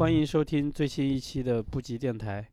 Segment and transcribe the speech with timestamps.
[0.00, 2.48] 欢迎收听最新一期的布吉电台，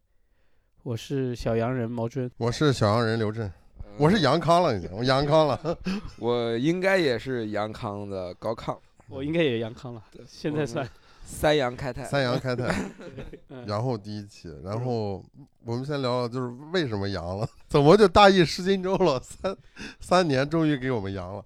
[0.83, 2.29] 我是小洋人毛尊。
[2.35, 3.49] 我是小洋人刘震，
[3.97, 5.79] 我是杨康了，已经，我杨康了。
[6.19, 10.85] 我应该也是杨康的高亢，我应该也杨康了，现在算
[11.23, 12.03] 三阳开泰。
[12.03, 12.75] 三阳开泰，
[13.47, 15.23] 嗯然后第一期，然后
[15.63, 19.17] 我们先聊聊就是为什么阳了，怎么就大意失荆州了？
[19.21, 19.57] 三
[20.01, 21.45] 三年终于给我们阳了。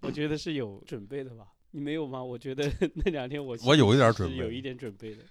[0.00, 1.46] 我觉得是有准备的吧？
[1.70, 2.20] 你没有吗？
[2.20, 2.68] 我觉得
[3.04, 5.22] 那两天我我有一点准备有一点准备的。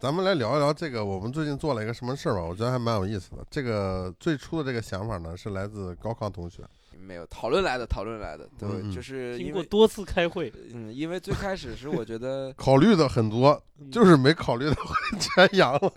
[0.00, 2.40] 咱们来聊一聊这个，我们最近做了一个什么事儿吧？
[2.40, 3.44] 我觉得还蛮有意思的。
[3.50, 6.62] 这个最初的这个想法呢，是来自高康同学。
[6.98, 14.76] 没有讨论来的，讨论来的，对，嗯嗯就是经过多次开会，嗯，因为最开始是我觉得 考虑的很多，嗯就是没考虑到
[15.18, 15.92] 全阳了。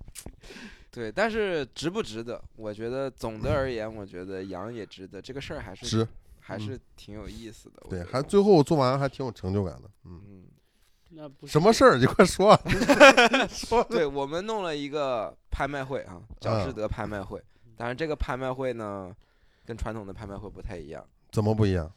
[0.90, 2.42] 对，但是值不值得？
[2.56, 7.82] 我觉得总的而言，我觉得阳也值得，这个事儿还是值，还是挺有意思的。
[7.82, 9.90] 我对，还最后做完还挺有成就感的。
[10.04, 10.42] 嗯，嗯，
[11.10, 11.98] 那不是什么事儿？
[11.98, 12.58] 你快说。
[13.50, 13.82] 说。
[13.84, 17.42] 对，我们弄了一个拍卖会啊，佳士嗯得拍卖会。
[17.76, 19.14] 当然，这个拍卖会呢，
[19.64, 21.90] 跟传统的拍卖会不太一样，怎么不一样？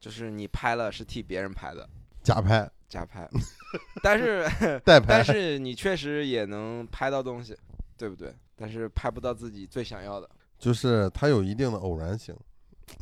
[0.00, 1.88] 就是你拍了是替别人拍的，
[2.22, 3.28] 假拍、假拍，
[4.02, 4.42] 但是
[4.84, 7.56] 代拍但，是你确实也能拍到东西，
[7.96, 8.34] 对不对？
[8.56, 10.28] 但是拍不到自己最想要的。
[10.58, 12.36] 就是它有一定的偶然性。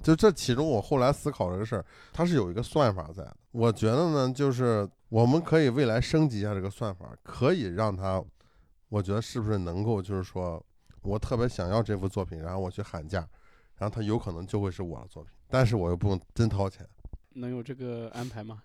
[0.00, 3.36] 就这其中，我后来思考这个事儿，它是有一个算法在的。
[3.50, 8.24] 我觉得呢，就是我们可以未来升级一下这个算法，可以让它，
[8.88, 10.64] 我觉得是不是能够，就是说
[11.02, 13.18] 我特别想要这幅作品，然后我去喊价，
[13.76, 16.88] 然后它有可能就会是我的作品，但是我又不用真掏钱。
[17.34, 18.62] 能有这个安排吗？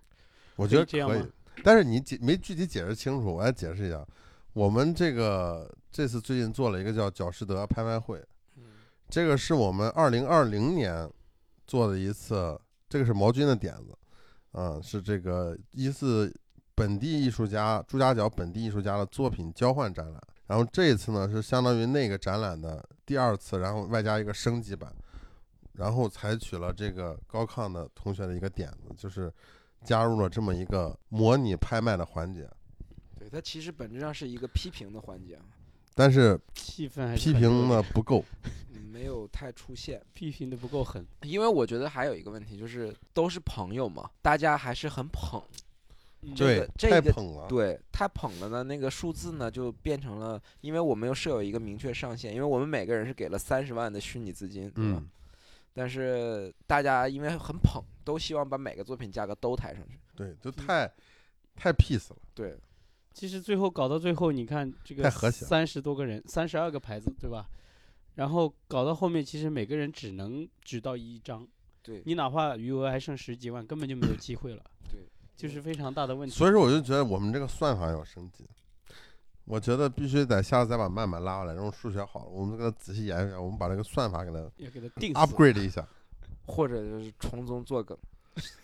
[0.55, 1.25] 我觉得可以，
[1.65, 4.07] 但是你解没具体解释清楚，我来解释一下。
[4.53, 8.23] 我们这个这次最近做了一个叫佳士得拍卖会，
[9.09, 11.11] 这个是我们二零二零年
[11.65, 13.93] 做的一次，这个是毛军的点子，
[14.57, 16.33] 啊，是这个一次
[16.73, 20.19] 本地艺术家朱家角本地艺术家的作品交换展览。
[20.47, 24.91] 然后这一次呢是相当于那个展览的第二次，然后外加一个升级版，
[25.73, 29.31] 然后采取了这个高亢的同学的一个点子，就是
[29.83, 32.49] 加入了这么一个模拟拍卖的环节。
[33.19, 35.45] 对，它其实本质上是一个批评的环节啊，
[35.93, 38.23] 但是气氛批评很热烈，呢不够，
[38.66, 40.01] 嗯没有太出现。
[40.13, 41.05] 批评的不够狠。
[41.23, 45.41] 因为我觉得还有一个问题就是，都是朋友嘛，大家还是很捧。
[46.21, 47.47] 嗯这对个，这个太捧了。
[47.47, 54.97] 对，太捧了呢，那个数字呢就变成了，因为我们又设有一个明确上限，因为我们每个人是给了三十万的虚拟资金，对吧？
[54.99, 55.09] 嗯，
[55.73, 59.99] 但是大家因为很捧，都希望把每个作品价格都抬上去。
[60.15, 60.91] 对，就太
[61.55, 62.17] 太 peace 了。
[62.33, 62.57] 对，
[63.13, 67.47] 其实最后搞到最后，你看这个太和谐了三十多个人，三十二个牌子，对吧？
[68.17, 71.47] 然后搞到后面，其实每个人只能只到一张，
[71.83, 74.63] 对，你哪怕余额还剩十几万，根本就没有机会了。
[74.91, 75.01] 对，
[75.35, 76.35] 就是非常大的问题。
[76.35, 78.43] 所以说，我就觉得我们这个算法要升级。
[79.45, 85.19] 我觉得必须得下次再把曼曼拉过来，然后数学好了，我们给他仔细研究一下，我们把这个算法给他要给他定死。
[85.19, 85.87] upgrade 一下，
[86.47, 87.95] 或者就是从中作梗，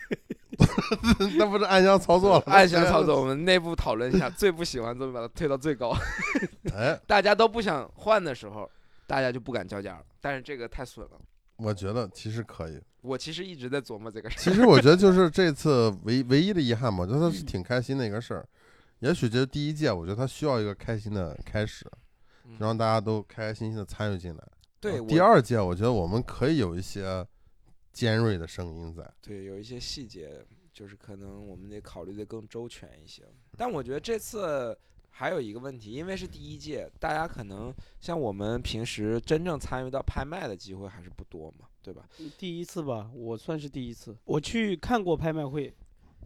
[1.37, 2.43] 那不是暗箱操作了？
[2.47, 5.95] 暗箱操作，我们内部讨论一下，最不喜欢怎么把它推到最高，
[6.73, 8.69] 哎， 大家都不想换的时候，
[9.07, 10.05] 大家就不敢叫价了。
[10.21, 11.21] 但是这个太损了，
[11.57, 12.81] 我觉得其实可以。
[13.01, 14.41] 我其实一直在琢磨这个事儿。
[14.41, 18.47] 其实我觉得就是这次 唯唯一的遗憾吧，我觉得是挺开心的一个事儿。
[18.99, 21.85] 也许这是第一届，我觉得它需要一个开心的开始，
[22.45, 24.47] 嗯让大家都开开心心的参与进来。
[24.79, 27.25] 对，第二届，我觉得我们可以有一些
[27.91, 29.09] 尖锐的声音在。
[29.21, 33.23] 对有一些细节，就是可能我们得考虑的更周全一些。
[33.57, 34.77] 但我觉得这次
[35.15, 42.09] 还有一个问题，因为是第一届，大家可能像我们平时真正参与到拍卖的机会还是不多嘛，对吧？
[42.35, 44.17] 第一次吧，我算是第一次。
[44.25, 45.71] 我去看过拍卖会，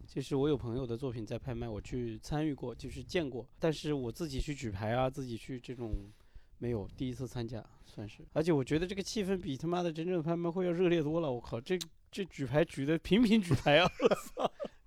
[0.08, 3.46] 就是我有朋友的作品在拍卖，我去参与过，就是见过。
[3.60, 5.92] 但是我自己去举牌啊，自己去这种
[6.58, 8.26] 没有，第一次参加算是。
[8.32, 11.30] 而且我觉得这个气氛比他妈的真正的拍卖会要热烈多了。
[11.30, 11.78] 我靠，这
[12.10, 13.92] 这举牌举的频频举牌啊！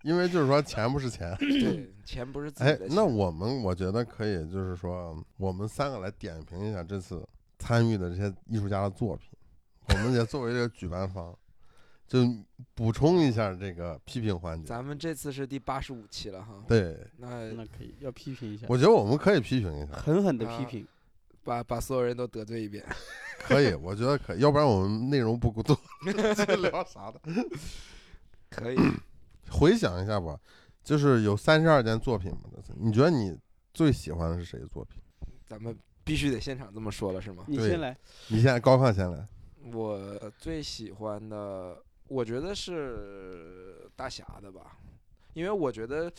[0.03, 2.97] 因为就是说钱不是钱，对， 钱不是自己哎的，钱。
[2.97, 7.27] 那我们我觉得可以，就是说我们三个来点评一下这次
[7.59, 9.31] 参与的这些艺术家的作品，
[9.89, 11.37] 我们也作为这个举办方，
[12.09, 12.19] 就
[12.75, 14.67] 补充一下这个批评环节。
[14.67, 20.87] 咱们这次是第八十五期了哈，对，那那可以要批评一下，我觉得我们可以批评一下，狠狠的批啊评。
[21.43, 22.85] 把把所有人都得罪一遍。
[23.41, 25.75] 可以，我觉得可以，要不然我们内容不够多，
[26.37, 27.19] 这聊啥的？
[28.51, 28.77] 可以，
[29.51, 30.39] 回想一下吧，
[30.83, 33.37] 就是有三十二件作品嘛，你觉得你
[33.75, 35.01] 最喜欢的是谁的作品？
[35.47, 37.45] 咱们必须得现场这么说了是吗？
[37.47, 37.97] 对你先来，
[38.29, 39.27] 你现在高亢先来，
[39.73, 41.77] 我最喜欢的，
[42.09, 44.79] 我觉得是大侠的吧，
[45.35, 46.11] 因为我觉得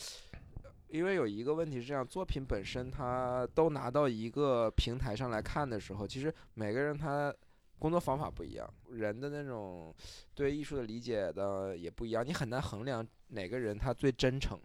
[0.88, 7.34] 因为有一个问题是这样，作品本身它都拿到一个平台上来看的时候，其实每个人他
[7.82, 9.92] 工作方法不一样，人的那种
[10.36, 14.56] 对艺术的理解的也不一样，你很难衡量哪个人他最真诚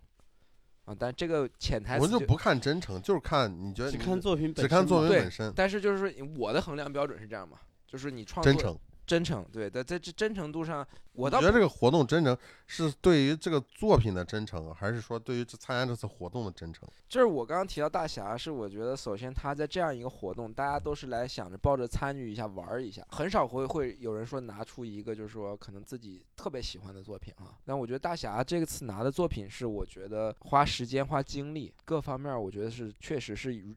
[0.86, 0.96] 啊。
[0.98, 8.78] 但这个潜台词我们就不看真诚，就是看你觉得你只看作品本身只看作品本身，但是就是说我的衡量标准是这样嘛，就是你创作真诚。
[9.07, 12.38] 真诚，对，在在这真诚度上，我我倒觉得这个活动真诚
[12.68, 16.86] 是对于这个作品的真诚，还是说对于这参加这次活动的真诚？
[17.07, 27.57] 就是我刚刚提到大侠，是我觉得首先他在这样一个活动，大家都是来想着抱着参与一下玩儿一下，很少会会有人说拿出一个就是说可能自己特别喜欢的作品啊。
[27.63, 33.74] 但我觉得大侠这次拿的作品是我觉得花时间花精力各方面，我觉得是确实是与。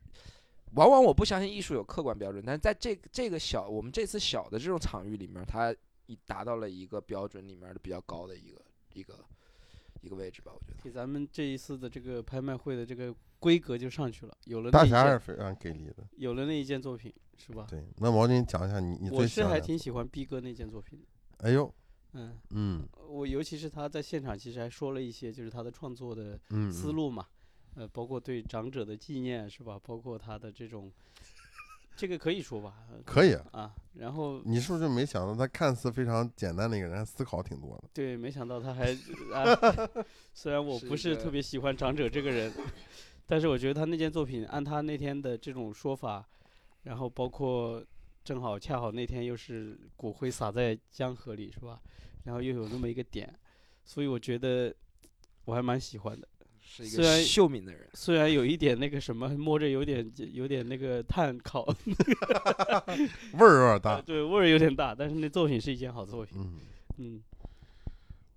[0.74, 5.74] 往往我不相信艺术有客观标准，但是在这个这个小我们这次小的这种场域里面，它
[6.06, 8.62] 已达到了一个标准里面的比较高的一个
[8.94, 9.18] 一个
[10.00, 10.82] 一个位置吧，我觉得。
[10.82, 16.06] 给咱们这一次的这个拍卖会的这个规格就上去了，有了大那一件，侠是非常给力的。
[16.16, 17.66] 有了那一件作品，是吧？
[17.68, 19.54] 对，那毛巾讲一下你你我是最喜欢的？
[19.54, 21.06] 还挺喜欢逼哥那件作品的，
[21.46, 21.72] 哎呦，
[22.12, 27.26] 嗯，嗯我尤其是他在现场其实还说了一些就是他的创作的嗯，嗯思路嘛，
[27.76, 29.78] 呃，包括对长者的纪念是吧？
[29.82, 30.90] 包括他的这种，
[31.96, 32.74] 这个可以说吧？
[32.92, 33.34] 呃可以。
[33.52, 37.88] 啊，然后你是不是没想到他看似非常简单的一个人，还思考挺多的？
[37.94, 38.92] 对，没想到他还
[39.32, 39.44] 啊，
[40.34, 42.52] 虽然我不是特别喜欢长者这个人，
[43.26, 46.26] 但是我觉得他那件作品按他那天的这种说法，
[46.82, 47.84] 然后包括
[48.24, 51.80] 正好恰好那天又是骨灰撒在江河里是吧？
[52.24, 53.32] 然后又有那么一个点，
[53.84, 54.74] 所以我觉得
[55.44, 56.28] 我还蛮喜欢的。
[56.72, 61.64] 是一个虽然秀敏的人，虽然有一点那个什么，摸着有点有点那个碳烤，
[63.34, 64.00] 味儿有点大。
[64.00, 66.38] 对味儿有点大，但是那作品是一件好作品。
[66.38, 66.60] 嗯，
[66.98, 67.22] 嗯，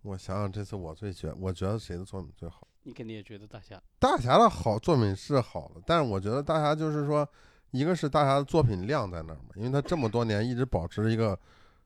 [0.01, 2.67] 我想想，这次我最觉，我觉得谁的作品最好？
[2.85, 7.27] 你肯定也觉得大侠，大侠的好作品是好的，但是我觉得大侠就是说，
[7.69, 11.39] 一个是大侠的作品量在那儿嘛，因为他这么多年一直保持一个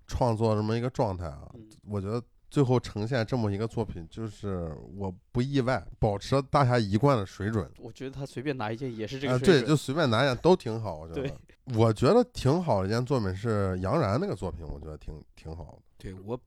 [0.07, 7.69] 创作这么一个状态啊，嗯，我觉得最后呈现这么一个作品，就是我不意外，保持了大侠一贯的水准。
[7.79, 11.35] 我觉得他随便拿一件也是这啊，个水对，就随便拿一件都挺好，我觉对得。
[11.75, 15.79] 我觉得挺好的一件作品是杨然那个作品，我觉得挺挺好的。
[15.97, 16.39] 对我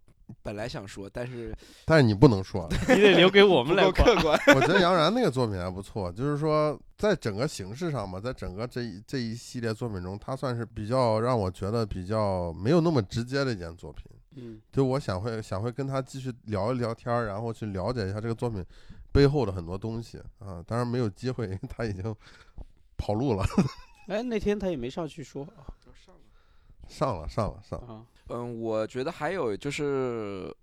[0.43, 1.55] 本来想说，但是
[1.85, 4.41] 但是你不能说，你得留给我们 来客观。
[4.55, 14.07] 我觉得杨然那个作品还不错，就是说在整个形式上嘛，在整个这一这一系列作品中，他算是比较让我觉得比较没有那么直接的一件作品。
[14.37, 18.65] 嗯，就我想会想会跟他继续聊一聊天儿，然后去了解一下这个作品
[19.13, 20.63] 背后的很多东西啊。
[20.67, 22.15] 当然没有机会，因为他已经
[22.97, 23.45] 跑路了，
[24.09, 25.75] 哎，那天他也没上去说啊
[26.87, 27.95] 上了上了上了。
[27.95, 28.07] 啊。
[28.29, 30.55] 嗯，我觉得还有就是，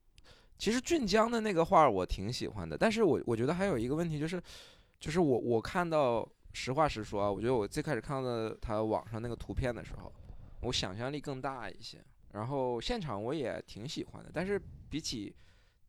[0.58, 4.42] 其实俊江的那个画儿我挺喜欢的，但是我我觉得还有一个问题就是，
[5.00, 10.12] 就是我我看到实话实说啊，我觉得我最开始看到他网上那个图片的时候，
[10.62, 11.98] 我想象力更大一些，
[12.34, 15.36] 然后现场我也挺喜欢的，但是比起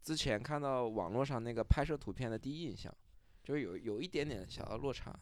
[0.03, 2.95] 之前看到网络上那个拍摄图片的第一印象，
[3.43, 5.15] 就是有有一点点小的落差。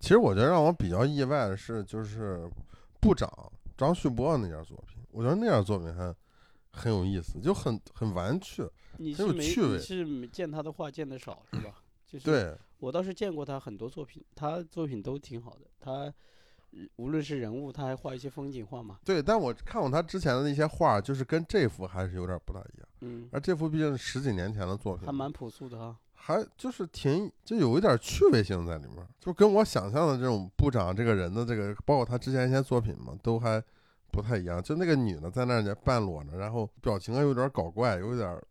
[0.00, 2.48] 其实我觉得让我比较意外的是，就是
[3.00, 3.30] 部长
[3.76, 6.14] 张旭波那件作品，我觉得那件作品还
[6.72, 8.68] 很有意思，就很很玩趣。
[8.98, 11.82] 你很是没你有趣味是没见他的画见的少是吧？
[12.06, 15.66] 就是对，我倒是见过他很多作品，他作品都挺好的。
[15.78, 16.14] 他呃
[16.96, 18.98] 无论是人物，他还画一些风景画嘛。
[19.04, 22.88] 对，但我看过他之前的那些画，就是跟这幅还是有点不大一样。
[23.00, 25.96] 嗯，而这幅毕竟是十几年前的作品，还蛮朴素的哈。
[26.20, 33.62] 还就是挺就有一点趣味性在里面，就跟我想象的这种部长这个人的这个，包括他之前一些作品嘛，都还
[34.10, 34.62] 不太一样。
[34.62, 38.44] 就那个女的在那儿也半裸着，然后表情还有点搞怪，有点儿，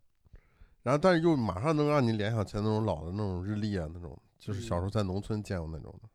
[0.81, 6.09] 然后但是又马上能让你联想起来那种老的那种日历啊，那种就是小时候在农村见过那种的，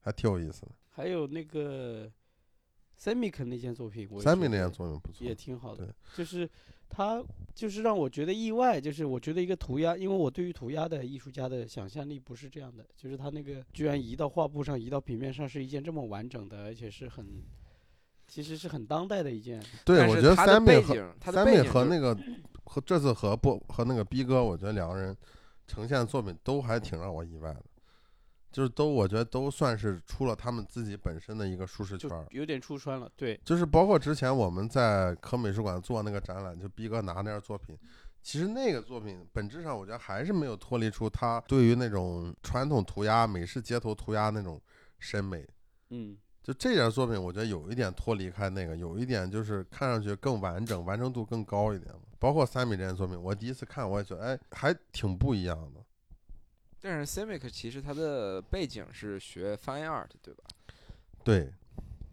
[0.00, 0.72] 还挺有意思的。
[0.96, 2.10] 还有那个
[2.98, 6.48] Semic 那件作品，我也三米那件作品不错也，挺好的对，就是
[6.88, 7.22] 他
[7.54, 17.44] 就是让我觉得意外，就是我觉得一个涂鸦，因为我对于涂鸦的艺术家的想象力不是这样的，就是他那个居然移到画布上，移到平面上是一件这么完整的，而且是很
[18.26, 22.18] 其实是很当代的一件，对我觉得但是他的三米和背景，他的三米背景就和那个
[22.64, 25.14] 和这次和不和那个逼哥，我觉得两个人
[25.66, 27.62] 呈现的作品都还挺让我意外的，
[28.52, 32.26] 就是都我觉得都算是出了他们自己本身的一个舒适圈儿。
[32.30, 33.10] 有点出圈了。
[33.16, 37.76] 对，就是包括之前我们在科美术馆做那个展览，就逼哥拿那件作品，
[38.22, 44.60] 其实那个作品本质上我觉得还是没有脱离出他对于那种传统涂鸦、美式街头涂鸦那种
[44.98, 45.46] 审美。
[45.90, 52.00] 嗯，就这件作品，我觉得有一点脱离开那个，有一点就是看上去更完整，完成度更高一点嘛。
[52.18, 55.80] 包括三米这件作品，我第一次看我也觉得，哎，还挺不一样的。
[56.88, 60.44] 但是 Cimic 其实它的背景是学 Fine Art，对吧？
[61.24, 61.52] 对，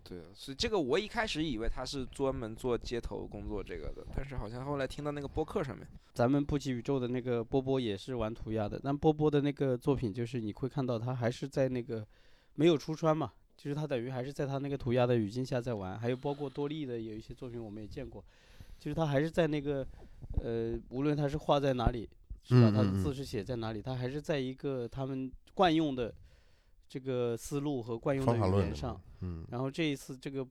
[0.03, 12.03] 对，所以这个我一开始以为他是专门做街头工作这个的，但是好像后来听到那个播客上面，咱们不奇宇宙的那个波波也是玩涂鸦的，但波波的那个作品就是你会看到他还是在那个
[12.55, 18.25] 没有出川嘛，就是他等于还是在他那个涂鸦的语境下在玩，还有包括多利的有一些作品我们也见过，
[18.79, 19.85] 就是他还是在那个
[20.41, 22.09] 呃，无论他是画在哪里，
[22.43, 22.69] 是吧？
[22.69, 26.13] 嗯嗯嗯他的字是写在哪里，他还是在一个他们惯用的
[26.87, 29.01] 这个思路和惯用的语言上。
[29.21, 30.45] 嗯，然后这一次这个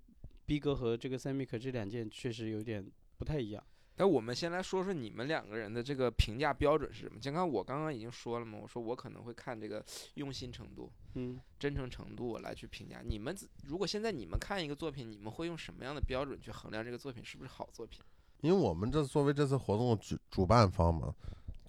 [0.47, 3.63] 逼格和这个 Semic 这两件确实有点不太一样。
[3.95, 7.21] 但我们先来说说你们两个人的这个评价标准是什么？
[7.21, 9.85] 就刚我刚刚已经说了嘛，我说我可能会看这个
[10.15, 13.03] 用心程度、嗯，真诚程度来去评价。
[13.05, 18.01] 你们如果现在你们看一个作品，你们会用什么样的标准去衡量这个作品是不是好作品？
[18.41, 21.15] 因为我们这作为这次活动的主主办方嘛，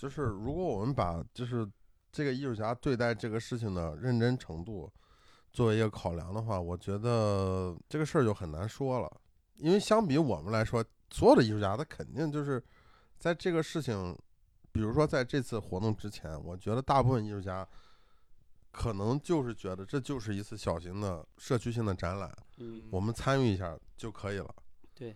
[0.04, 1.66] 就是如果我们把就是
[2.12, 4.92] 这个艺术家对待这个事情的认真程度
[5.54, 9.10] 作为一个考量的话，我觉得这个事儿就很难说了。
[9.56, 12.62] 因为相比我们来说，所有的艺术家他肯定就是
[13.18, 14.14] 在这个事情，
[14.74, 17.66] 比如说在这次活动之前，我觉得大部分艺术家
[18.74, 24.54] 可能就是觉得这就是一次小型的社区性的展览，嗯我们参与一下就可以了。
[24.94, 25.16] 对，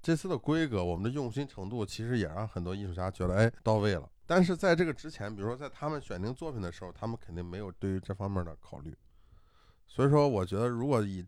[0.00, 4.08] 这次的规格，我们的用心程度，其实也让很多艺术家觉得，哎，到位了。
[4.34, 8.96] 但是在这个之前，比如说在他们选定作品的时候，他们肯定没有对于这方面的考虑。
[9.86, 11.22] 所以说，我觉得如果以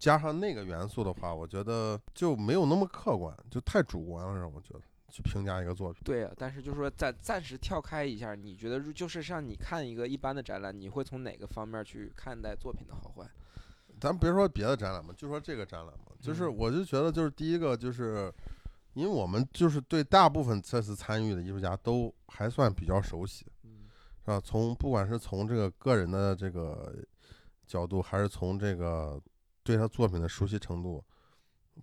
[0.00, 4.80] 加上那个元素的话，我觉得就没有那么客观，就太主观了，让我觉得
[5.10, 6.02] 去评价一个作品。
[6.04, 13.30] 对啊，但是就是说暂暂时跳开一下，你觉得如就是像你看一个一般的展览，你会从哪个方面去看待作品的好坏？
[14.00, 18.32] 咱别说别的展览嘛，就说这个展览嘛，就是嗯我就觉得就是第一个就是，
[19.00, 23.88] 因为我们就是对大部分这次参与的艺术家都还算比较熟悉，嗯
[24.22, 24.38] 是吧？
[24.38, 26.94] 从不管是从这个个人的这个
[27.66, 29.18] 角度，还是从这个
[29.62, 31.02] 对他作品的熟悉程度，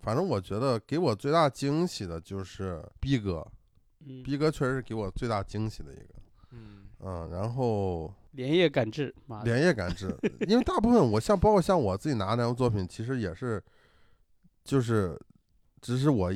[0.00, 3.44] 反正我觉得给我最大惊喜的就是逼哥，
[4.06, 6.14] 嗯，逼哥确实是给我最大惊喜的一个，
[6.52, 13.60] 嗯嗯，然后连夜赶制，连夜赶制，因为大部分我像包括像我自己拿的那张作品，其实也是，
[14.62, 15.20] 就是，
[15.80, 16.32] 只是我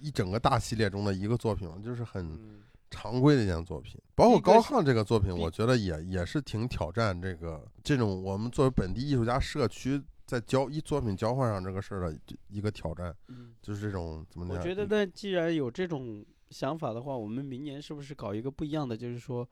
[0.00, 4.00] 一一整个大系列中的一个作品，就是很嗯常规的一件作品。
[4.14, 14.56] 包括高亢这个作品，我觉得也也是挺挑战这个这种我们作为本地艺术家社区在交一作品交换上这个事儿的一个挑战，嗯，就是这种怎么讲？
[14.56, 18.96] 我觉得那既然有这种想法的话，我们明年是不是搞一个不一样的？
[18.96, 19.46] 就是说，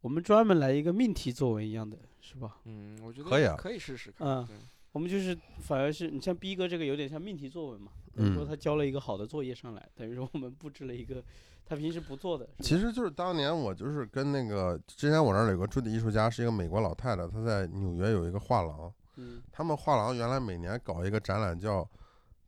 [0.00, 2.56] 我们专门来一个命题作文一样的，是吧？
[2.64, 4.26] 嗯，我觉得可以啊可以试试看。
[4.26, 4.56] 嗯对
[4.92, 8.48] 我们就是反而是你像逼哥这个有点像命题作文嘛，等于说嗯。
[8.48, 11.22] 他交了一个好的作业上来，等于说我们布置了一个
[11.64, 12.48] 他平时不做的。
[12.58, 19.40] 其实就是当年我就是跟那个之前我那儿有个驻地艺术家是一个美国老太太，她在纽约有一个画廊，嗯。
[19.52, 21.88] 他们画廊原来每年搞一个展览叫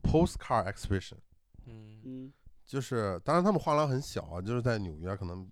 [0.02, 1.18] Postcard Exhibition，
[1.66, 2.32] 嗯嗯。
[2.66, 5.49] 就是当然他们画廊很小啊，就是在纽约可能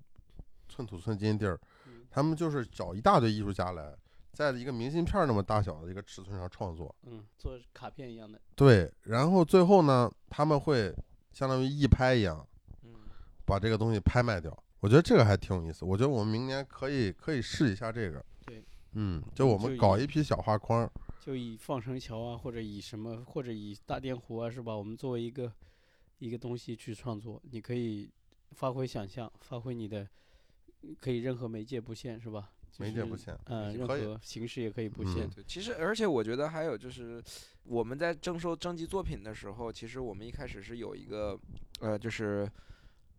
[0.68, 3.94] 寸土寸金地儿嗯，他们就是找一大堆艺术家来，
[4.32, 8.40] 在一个明信片儿那么大小的一个尺寸上创作，嗯，做卡片一样的。
[8.54, 10.94] 对，然后最后呢，他们会
[11.32, 12.46] 相当于一拍一样，
[12.84, 12.94] 嗯
[13.44, 14.56] 把这个东西拍卖掉。
[14.80, 18.24] 我觉得这个还挺有意思，我觉得我们明年可以可以试一下这个。
[18.46, 24.74] 对，嗯，就我们搞一批小画框，就以放绳桥啊，或者以什么，或者以大电弧啊，是吧？
[24.74, 25.52] 我们作为一个
[26.18, 28.10] 一个东西去创作，你可以
[28.52, 30.08] 发挥想象，发挥你的，
[30.98, 32.50] 可以任何媒介不限，是吧？
[32.80, 35.28] 就是媒介不限嗯，任可以何形式也可以不嗯限。
[35.30, 37.22] 对，其实而且我觉得还有就是
[37.64, 41.38] 我们在征收征集作品的时候，其实我们一开始是有一个
[41.80, 42.50] 呃就是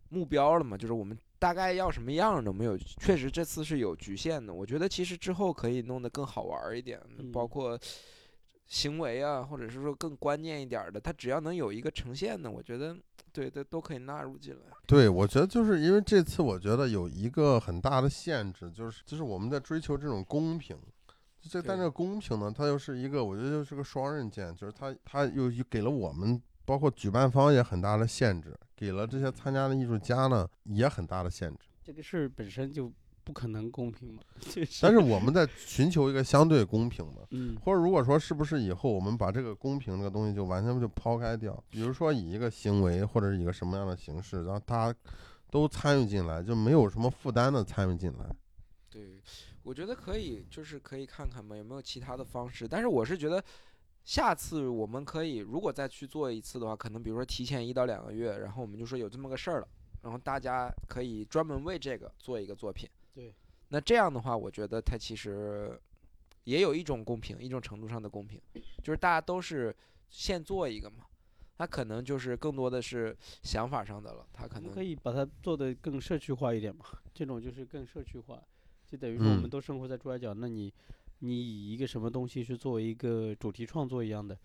[0.08, 4.52] 目标了嘛，就是我们大概要什么样的，我们有确实这次是有局限的。
[4.52, 7.00] 我觉得其实之后可以弄得更好玩一点，
[7.32, 7.78] 包嗯括
[8.66, 12.96] 行为啊，或者是说更观念一点儿的，它只要能有一个呈现的，我觉得
[13.32, 14.60] 对对都可以纳入进来。
[14.86, 20.76] 对，我觉得就是因为这次，我觉得有一个很大的限制，就是就是我们在追求这种公平。
[21.40, 31.66] 这但这个公平呢，它又是一个，我觉得就是个双刃剑，就是它它又又给了我们，包括举办方也很大的限制，给了这些参加的艺术家呢也很大的限制。
[31.82, 32.92] 这个事儿本身就
[33.24, 34.80] 不可能公平嘛， 就是。
[34.82, 44.98] 但是我们在寻求一个相对公平嘛， 嗯或者如果说是不是以后我们把这个公平这个东西就完全就抛开掉，比如说以一个行为或者是一个什么样的形式，让大家
[45.50, 48.34] 都参与进来，就没有什么负担的参与进来。
[48.90, 49.20] 对，
[49.62, 52.66] 我觉得可以，就是可以看看嘛，有没有其他的方式。
[52.66, 53.42] 但是我是觉得，
[54.04, 59.68] 下次我们可以，如果再去做一次的话，可能比如说提前一到两个月，然后我们就说有这么个事儿了，
[60.02, 62.88] 然后大家可以专门为这个做一个作品。
[63.14, 63.34] 对，
[63.68, 65.78] 那这样的话，我觉得它其实
[66.44, 68.40] 也有一种公平，一种程度上的公平，
[68.82, 69.74] 就是大家都是
[70.08, 71.06] 现做一个嘛。
[71.58, 76.84] 他可能就是更多的是想法上的了，他可能可以把它做的更社区化一点嘛。
[77.14, 78.42] 这种就是更社区化，
[78.86, 80.72] 就等于说我们都生活在珠海角，那你
[81.20, 84.36] 你以一个什么东西是作为一个主题创作一样的，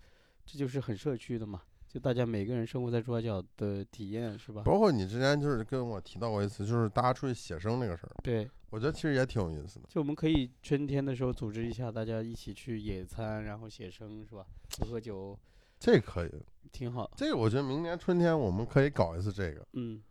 [0.46, 1.62] 这就是很社区的嘛。
[1.88, 4.62] 就大家每个人生活在珠海角的体验是吧？
[4.64, 8.12] 包括你之前就是跟我提到过一次，就是大家出去写生那个事儿。
[8.22, 9.86] 对，我觉得其实也挺有意思的。
[9.88, 14.44] 就我们可以春天的时候组织一下，大家一起去野餐，然后写生是吧？
[14.78, 15.38] 喝喝酒。
[15.80, 16.30] 这可以，
[16.72, 17.08] 挺好。
[17.16, 19.64] 这个我觉得明年春天我们可以搞一次这个。
[19.74, 20.02] 嗯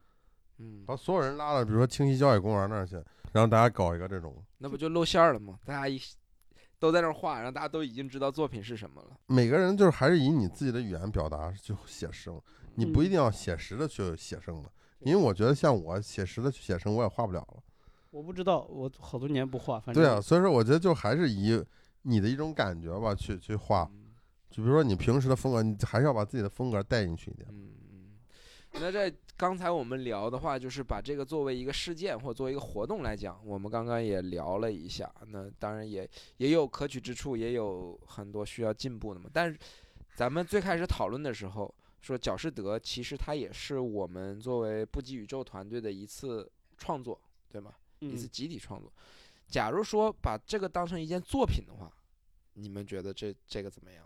[0.60, 2.96] 嗯，把所有人拉到，比如说清溪郊野公园那儿去，
[3.34, 4.34] 然后大家搞一个这种。
[4.58, 5.60] 那不就露馅了吗？
[5.66, 6.00] 大家一
[6.80, 9.18] 都在那儿画，然后大家都已经知道作品是什么了。
[9.28, 12.40] 每个人就是还是以你自己的语言表达就写生，
[12.76, 17.64] 你不一定要写实的去写生的，因为我觉得像我写实的去写生，我也画不了了。
[18.12, 21.64] 我不知道，我好多年不画，反正对啊，所以说我觉得就还是以
[22.04, 23.90] 你的一种感觉吧去去画。
[24.50, 27.48] 就比如说你平时的风格，你还是要把自己的风格带进去一点。
[28.74, 35.12] 那在刚才我们聊的话，就是把这个作为一个事件或作为一个活动来讲，我们刚刚也聊了一下。
[35.28, 36.08] 那当然也
[36.38, 39.30] 也有可取之处，也有很多需要进步的嘛。
[39.34, 39.58] 但是
[40.16, 47.20] 咱们最开始讨论的时候说，角士德其实它也是我们作为不羁宇宙团队的一次创作，
[47.50, 47.74] 对吗？
[48.00, 48.92] 一次集体创作。
[49.48, 51.92] 假如说把这个当成一件作品的话，
[52.54, 54.06] 你们觉得这这个怎么样？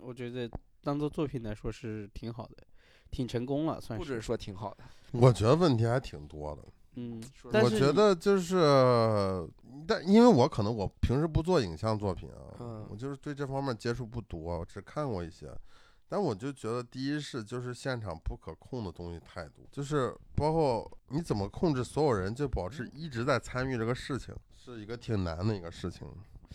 [0.00, 0.50] 我觉得
[0.82, 2.66] 当做作品来说是挺好的，
[3.14, 4.04] 挺成功了，算是。
[4.04, 6.62] 不准说挺好的，我觉得问题还挺多的。
[6.96, 7.22] 嗯，
[7.62, 9.48] 我觉得就是，
[9.86, 15.48] 但因为我可能我平时不做影像作品啊，我就是对这方面接触不多，我只看过一些。
[16.06, 26.06] 但我就觉得，第一是就是现场不可控的东西太多，就是包括你怎么控制所有人就保持一直在参与这个事情，是一个挺难的一个事情。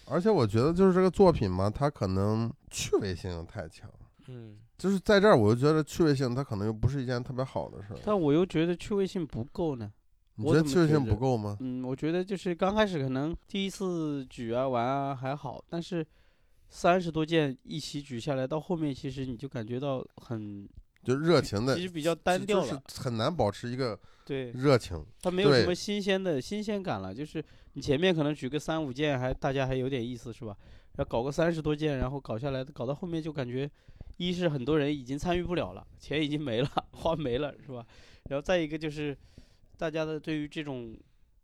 [0.05, 3.91] 而且我觉得就是这个作品嘛，它可能趣味性太强。
[4.27, 7.99] 嗯，就是在这儿，我就觉得趣味性它可能又不是一件特别好的事儿。
[8.03, 9.91] 但我又觉得趣味性不够呢。
[10.35, 11.57] 你觉得趣味性不够吗？
[11.59, 16.03] 嗯，我觉得就是刚开始可能第一次举啊玩啊还好，但是
[16.69, 20.67] 三十多件一起举下来，到后面其实你就感觉到很
[21.03, 25.05] 就热情的，其实比较单调了，很难保持一个对热情。
[25.21, 27.43] 它没有什么新鲜的新鲜感了，就是。
[27.73, 30.57] 你前面可能举个三五件，还大家还有点意思是吧？
[30.97, 33.69] 要搞个三十多件，然后搞下来，搞到后面就感觉，
[34.19, 37.85] 一是很多人已经参与不了了，钱已经没了，花没了是吧？
[38.29, 39.17] 然后再一个就是，
[39.77, 40.93] 大家的对于这种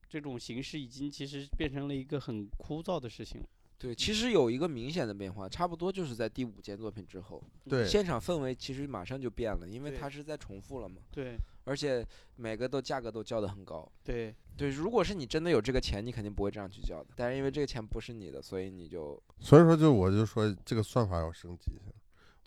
[0.10, 3.42] 这种形式已经其实变成了一个很枯燥的事情。
[3.78, 10.98] 对，其实有一个明显的变化，差不多就是在第五件作品之后，对，现场氛围其实马上就变了，因为它是在重复了嘛。
[11.12, 13.90] 对，而且每个都价格都叫得很高。
[14.04, 17.10] 对，对，如果是你真的有这个钱，你肯定不会这样去叫的。
[17.16, 21.92] 但是因为这个钱不是你的，所以你就，所以说就我就说这个算法要升级一下。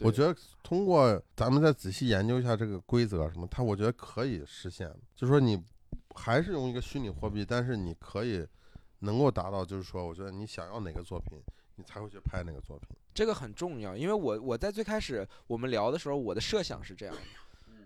[0.01, 4.89] 我觉得通过咱们再仔细研究一下这个规则什么，它我觉得可以实现。
[5.15, 5.63] 就是说你
[6.15, 8.47] 还是用一个虚拟货币，但是你可以。
[9.01, 11.39] 能够达到，就是说，我觉得你想要哪个作品，
[11.77, 12.89] 你才会去拍那个作品。
[13.15, 17.21] 这个很重要，因为我我在最开始我们聊的时候，我的设想是这样的，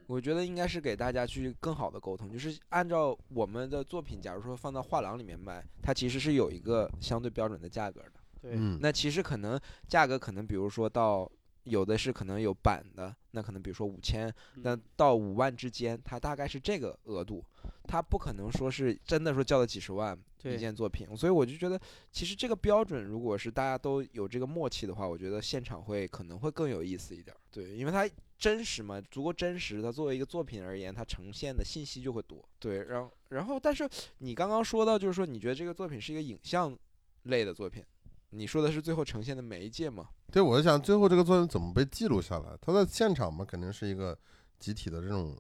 [0.07, 8.12] 我觉得应该是给大家去更好的沟通，就是按照我们的作品，假如说放到画廊里面卖，它其实是有一个相对标准的价格的。
[8.40, 11.31] 对，那其实可能价格可能，比如说到
[11.64, 17.44] 有的是可能有版的，那可能比如说五千，那到五万之间，它大概是这个额度。
[17.85, 27.37] 它不可能说是真的说交了几十万一件作品，所以我就觉得，其实这个标准如果是大家都有这个默契的话，我觉得现场会可能会更有意思一点。
[27.51, 32.44] 对，因为它真实嘛，足够真实，它作为一个作品而言，它呈现的信息就会多。
[32.59, 36.77] 对，然后然后，但是你刚刚说到，就是说你觉得这个作品是一个影像
[37.25, 37.85] 类的作品，
[38.32, 40.08] 你说的是最后呈现的媒介吗？
[40.30, 42.58] 对，我就想最后这个作品怎么被记录下来？
[42.60, 44.18] 它在现场嘛，肯定是一个
[44.58, 45.36] 集体的这种。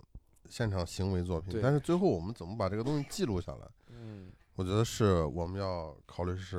[0.50, 3.66] 现场行为作品，但是最后我们怎么把这个东西记录下来？
[3.88, 6.58] 嗯，我觉得是我们要考虑是，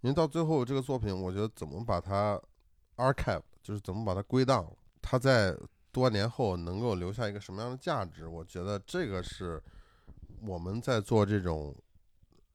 [0.00, 2.40] 因为到最后这个作品，我觉得怎么把它
[2.96, 4.68] archive，就是怎么把它归档，
[5.00, 5.56] 它在
[5.92, 8.26] 多年后能够留下一个什么样的价值？
[8.26, 9.62] 我觉得这个是
[10.40, 11.72] 我们在做这种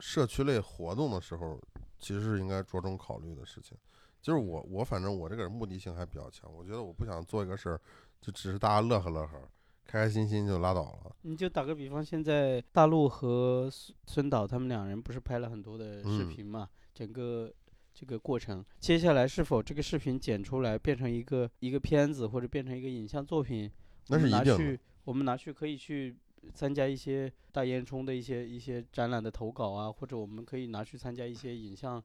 [0.02, 1.58] 社区类活动的时候，
[2.04, 3.78] 其实是应该着重考虑的事情。
[4.22, 7.80] 就是我，我反正我这个人目的性还比较强，我觉得我不想做一个事儿，
[8.22, 9.50] 就只是大家乐呵乐呵。
[9.86, 11.16] 开开心心就拉倒了。
[11.24, 16.70] 你就打个比方，现在大陆和孙孙导他们两人不是拍了很多的视频嘛？
[16.94, 17.52] 整个
[17.94, 23.70] 这个过程，接下来是否这个视频剪出来变成一个一个片子，或者变成一个影像作品？
[24.08, 24.80] 那是一定的。
[25.04, 26.16] 我们拿去可以去
[26.54, 32.04] 参加一些大烟囱的一些一些展览的投稿啊，或者我们可以拿去参加一些影像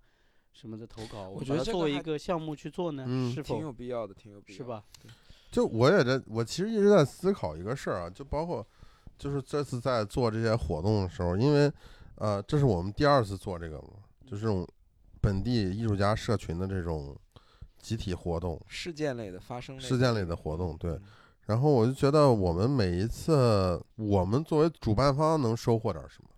[0.52, 1.28] 什么的投稿。
[1.28, 4.64] 我觉得作为一个项目去做呢，嗯是否挺有必要的，挺有必要的。
[4.64, 4.84] 是吧？
[5.50, 8.66] 就我也在，我其实一直在思考一个事儿啊，就包括
[9.18, 11.72] 就是这次在做这些活动的时候，因为
[12.16, 13.90] 呃，这是我们第二次做这个嘛，
[14.26, 14.66] 就这种
[15.20, 17.16] 本地艺术家社群的这种
[17.78, 20.92] 集体活动、事件类的发生类的事件类的活动，对。
[20.92, 21.02] 嗯
[21.48, 26.28] 然后我就觉得我们每一次，我们作为主办方能收获点什么，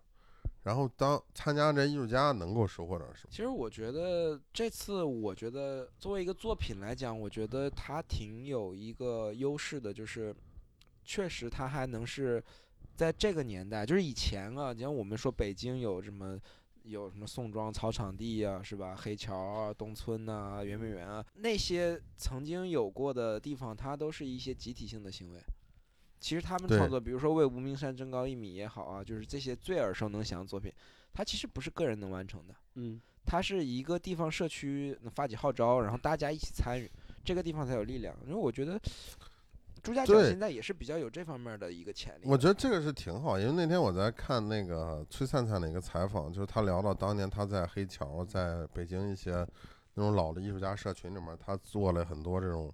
[0.62, 3.28] 然后当参加这艺术家能够收获点什么。
[3.28, 10.32] 其实我觉得这次，我觉得作为一个作品来讲，我觉得它挺有一个优势的，就是
[11.04, 12.40] 确实它还能是
[12.94, 16.38] 在这个年代，就是以前啊，你像我们说北京有什么。
[16.84, 18.96] 有什么宋庄草场地呀、是吧？
[18.96, 25.40] 黑桥啊、东村呐、圆明园啊，那些曾经有过的地方，它都是一些集体性的行为。
[26.18, 30.72] 其实他们创作，比如说为无名山增高一米也好啊，就是这些最耳熟能详的作品，
[31.12, 32.54] 它其实不是个人能完成的。
[32.74, 36.90] 嗯它是一个地方社区发起号召，然后大家一起参与，
[37.22, 38.16] 这个地方才有力量。
[38.26, 38.80] 因为我觉得
[39.82, 42.24] 朱家角现在也是比较有这方面的一个潜力。
[42.24, 49.46] 我觉得这个是挺好，因为那天我在看那个崔灿灿的一个采访，就是他聊到当年他在黑桥，在北京一些
[49.94, 52.72] 那种老的艺术家社群里面，他做了很多这种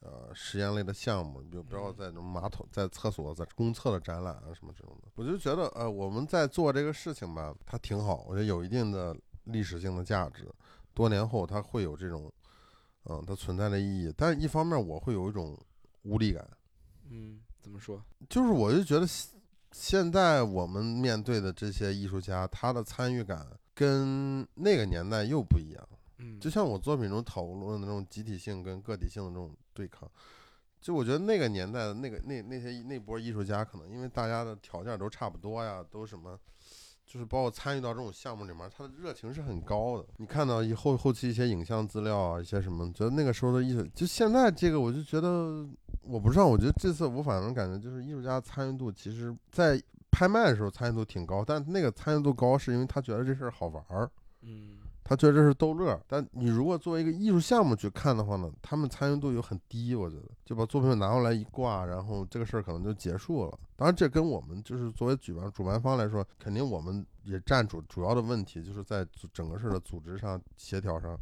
[0.00, 5.08] 呃实验类的项目，比如包括嗯在那种马桶、在厕所、在公厕的展览啊什么这种的。
[5.14, 10.48] 我就觉得呃我们在做这个事情吧，它挺好，我觉得有一定的历史性的价值，
[10.94, 12.32] 多年后它会有这种
[13.04, 15.58] 嗯它存在的意义，但是一方面我会有一种
[16.02, 16.48] 无力感。
[17.08, 18.02] 嗯，怎么说？
[18.28, 19.40] 就是我就觉得现
[19.72, 25.88] 现在我们面对的这些艺术家，他的参与感跟那个年代又不一样。
[26.18, 30.10] 嗯，就像我作品中讨论的那种集体性跟个体性的这种对抗，
[30.80, 36.38] 就我觉得那个年代的那个那那些那波艺术家，可能因为大家的条件都差不多呀，都什么。
[37.10, 40.06] 就是包括参与到这种项目里面，他的热情是很高的。
[40.18, 45.66] 你看到以后后期一些影像资料啊，一些什么，觉得那个时候的艺术，就现在这个，我就觉得
[46.02, 54.08] 我不知道，我觉得这次我反正感觉就是艺术家参与度，其实在拍卖的时候参与度挺高，但那个参与度高是因为他觉得这事儿好玩儿，
[54.42, 54.78] 嗯，
[55.10, 56.00] 他觉得这是逗乐。
[56.06, 63.58] 但你如果作为一个艺术项目去看的话呢，他们参与度又很低，我觉得就把作品拿过来一挂，然后这个事儿可能就结束了。
[63.74, 71.18] 当然，这跟我们就是作为举办主办方来说，肯定我们也占主主要的问题，就是在整个事儿的组织上、协调上。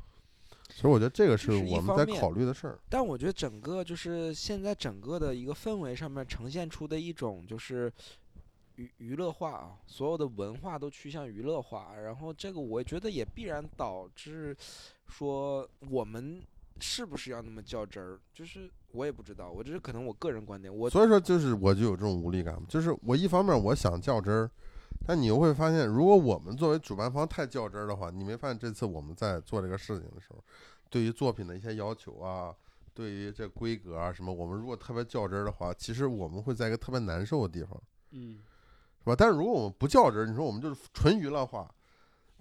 [0.69, 2.79] 所以我觉得这个是我们在考虑的事儿。
[2.91, 7.91] 但我觉得整个就是现在整个的一个氛围上面呈现出的一种就是
[8.79, 14.57] 娱娱乐化啊，所有的文化都趋向娱乐化，然后这个我觉得也必然导致
[15.09, 16.41] 说我们
[16.81, 24.49] 是不是要那么较真儿，就是我也不知道，我这是可能我个人观点，我所以说，就是我就有这种无力感，就是我一方面我想较真儿，
[25.05, 30.39] 但你又会发现，如果我们作为主办方太较真儿的话，你没发现这次我们在做这个事情的时候，
[30.89, 32.55] 对于作品的一些要求啊，
[32.95, 38.39] 对于这规格啊什么，我们如果特别较真儿的话，其实我们会在一个特别难受的地方，嗯。
[38.39, 38.48] 是
[39.09, 39.17] 吧？
[39.19, 41.69] 但是如果我们不较真儿，你说我们就是纯娱乐化，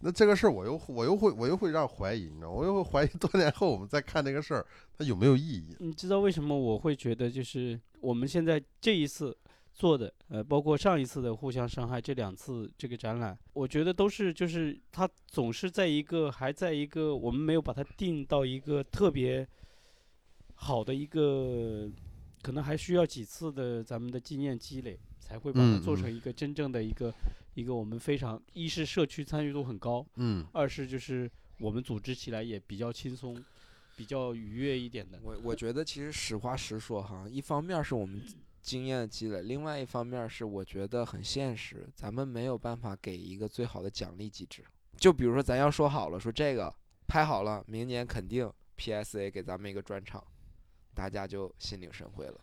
[0.01, 5.75] 那这个事儿我又我又会我又会让怀疑，你知道，我又会怀疑多年后我们再看这个事儿，它有没有意义？
[5.79, 9.35] 你知道为什么我会觉得就是我们现在这一次
[9.73, 19.47] 做的，呃，包括上一次的互相伤害，这两次这个展览，我觉得都是就是它总是在一个还在一个我们没有把它定到一个特别
[20.55, 21.89] 好的一个，
[22.41, 27.13] 可能还需要几次的咱们的经验积累，才会把它做成一个真正的一个、
[27.55, 33.43] 一个我们非常一是社区参与度很高，嗯，二是就是我们组织起来也比较轻松。
[33.97, 38.21] 比较愉悦一点的，我我觉得其实实话实说哈，一方面是我们
[38.61, 44.63] 经验的积累，另外一方面是我觉得很现实，咱们没有办法给一个最好的奖励机制。
[44.97, 46.71] 就比如说咱要说好了，说这个
[47.07, 50.23] 拍好了，明年肯定 PSA 给咱们一个专场，
[50.93, 52.39] 大家就心领神会了。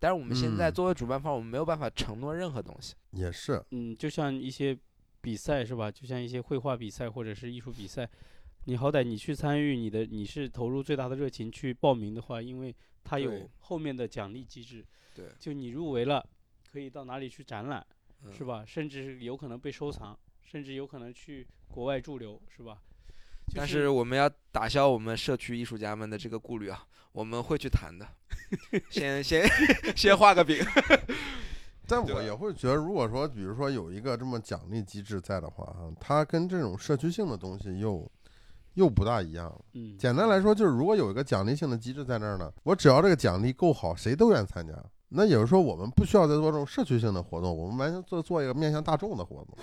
[0.00, 2.94] 但是我们现在嗯作为主办方，我们没有办法承诺任何东西。
[3.12, 4.76] 也是，嗯，就像一些
[5.20, 5.90] 比赛是吧？
[5.90, 8.08] 就像一些绘画比赛或者是艺术比赛，
[8.64, 14.82] 你好歹你去参与，你的你是投入最大的热情去报名的话，因为它有对后面的奖励机制，
[15.14, 16.26] 对，就你入围了，
[16.72, 17.86] 可以到哪里去展览，
[18.24, 18.42] 嗯、是？
[18.42, 18.64] 吧？
[18.64, 22.82] 甚至是有可能被收藏，甚至有可能去国外驻留，是吧？
[23.50, 28.06] 就但是我们要打消我们社区艺术家们的这个顾虑啊，我们会去谈的。
[28.88, 29.44] 先先
[29.96, 30.64] 先画个饼。
[31.86, 38.08] 但我也会觉得，如果说比如说有一个这么奖励机制在的话，啊，它跟这种社区性的东西又
[38.74, 39.52] 又不大一样。
[39.72, 44.72] 嗯，简单来说，就是如果有一个奖励性的机制在那儿呢，我只要这个奖励够好，谁都愿意参加。
[45.08, 49.58] 那也就是说，我们不需要再做这种社区性的活动，我们完全做做一个面向大众的活动。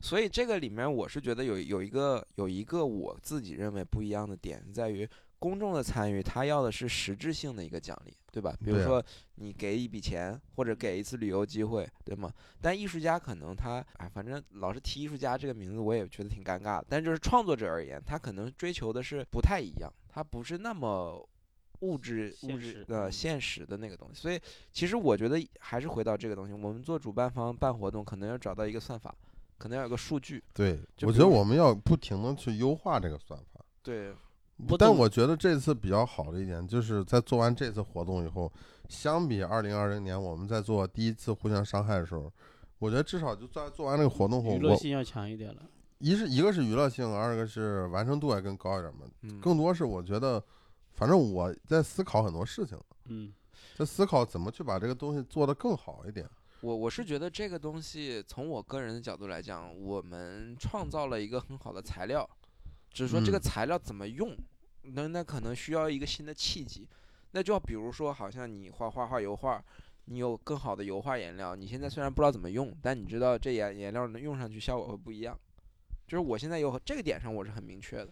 [0.00, 8.54] 所以这个里面，我是觉得有有一个有一个我自己认为不一样的点，在于公众的参与，他要的是实质性的一个奖励，对吧？
[8.64, 9.02] 比如说
[9.36, 12.32] 你给一笔钱，或者给一次旅游机会，对吗？
[12.60, 16.86] 但艺术家可能他，哎，反正老是提艺术家这个名字，我也觉得挺尴尬的。
[16.88, 21.26] 但就是创作者而言，他可能追求的是不太一样，他不是那么。
[21.82, 24.38] 物质物质现实呃嗯现实的那个东西，所以
[24.70, 29.16] 其实我觉得还是回到这个东西，我们做主办方办活动，可能要找到一个算法，
[29.60, 33.60] 可能要有个数据，对，我觉得我们要不停的去优化这个算法。
[33.82, 34.10] 对，
[34.78, 38.50] 但我觉得这次比较好的一点，就是在做完这次活动以后，
[38.88, 42.32] 相比二零二零年我们在做第一次互相伤害的时候，
[42.78, 45.62] 我觉得至少就在做完这个活动后，我娱乐性要强一点了。
[45.98, 49.00] 一是一个是娱乐性，二个是完成度也更高一点嘛。
[49.20, 50.42] 嗯，更多是我觉得，
[50.94, 53.30] 反正我在思考很多事情，嗯，
[53.76, 56.26] 在思考怎么去把这个东西做得更好一点。
[56.62, 62.28] 我我是觉得这个东西从我个人的角度来讲，我们创造了一个很好的材料，
[62.90, 64.36] 只是说这个嗯材料怎么用，
[64.82, 66.86] 那那可能需要一个新的契机。
[67.32, 69.62] 那就要比如说，好像你画画画油画，
[70.06, 75.38] 你有更好的油画颜料，你现在虽然不知道怎么用，但你知道这颜颜料能用上去效果会不一样。
[76.06, 78.08] 就是我现在有这个点上我是很明确的。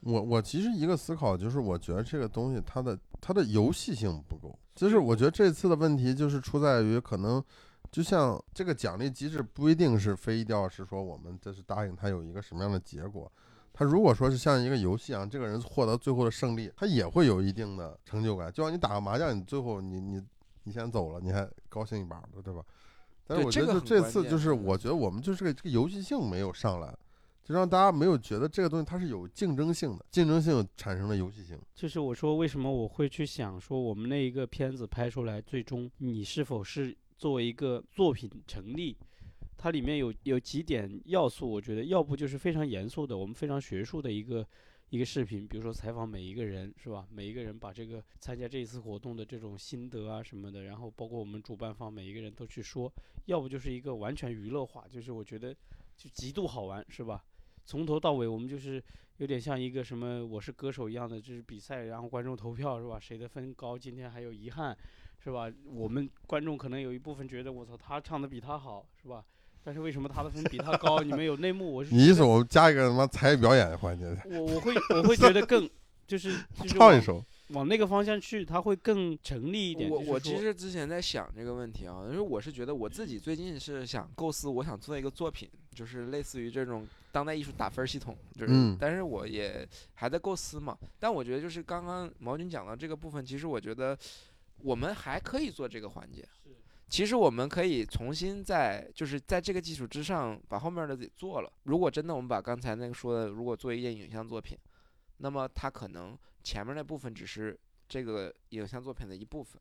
[0.00, 7.42] 我我其实一个思考就是，我觉得这个东西它的它的游戏性不够，就是我觉得这次的问题就是出在于可能，
[7.92, 13.30] 就像这个奖励机制不一定是非一定要是说我们这是答应他有一个什么样的结果，
[13.72, 20.22] 他如果说是像一个游戏一样，这个人获得最后的胜利，他也会有一定的成就感，就像你打个麻将，你最后你你
[20.64, 22.62] 你先走了，你还高兴一把的，对吧？
[23.26, 26.96] 但是我觉得这次就是我觉得我们就是个这个游戏性没有上来。
[27.44, 31.58] 就让大家没有觉得这个东西它是有竞争性的，竞争性产生了游戏性。
[31.74, 38.96] 就是我说为什么我会去想说我们那一个片子拍出来，最终你是否是作为一个作品成立，
[39.56, 44.44] 它里面有有几点要素，我觉得要不就是非常严肃的，我们非常学术的一个
[44.90, 47.06] 一个视频，比如说采访每一个人是吧？
[47.12, 52.92] 每一个人把这个参加这一次活动的这种心得啊什么的，然后包括我们主办方每一个人都去说，
[53.26, 55.54] 要不就是一个完全娱乐化，就是我觉得
[55.96, 57.22] 就极度好玩是吧？
[57.64, 58.82] 从头到尾我们就是
[59.18, 62.98] 有点像一个什么我是歌手一样的，就是比赛，然后观众投票是吧？
[62.98, 64.76] 谁的分高，今天还有遗憾
[65.22, 65.50] 是吧？
[65.72, 69.24] 我们观众可能有一部分觉得我操他唱的比他好是吧？
[69.64, 71.00] 但是为什么他的分比他高？
[71.00, 75.68] 你们有内幕，我是你意思我们加一个他妈才艺表演环节，我我会我会觉得更
[76.06, 76.32] 就是
[76.62, 77.24] 就是往唱一首。
[77.48, 79.90] 往那个方向去，他会更成立一点。
[79.90, 90.76] 我我其实之前在想这个问题啊，因为我是觉得我自己最近是想构思，我想做一个作品，就是类似于这种当代艺术打分系统，就是，嗯但是我也还在构思嘛。
[90.98, 93.96] 但我觉得就是刚刚毛军讲到这个部分，其实我觉得
[94.62, 96.26] 我们还可以做这个环节。
[96.88, 101.50] 其实我们可以重新在，就是在这个基础之上，把后面的给做了。
[101.62, 104.58] 如果真的我们把刚才那个说的，如果做一件影像作品，
[105.16, 109.58] 那么它可能前面那部分只是这个影像作品的一部分，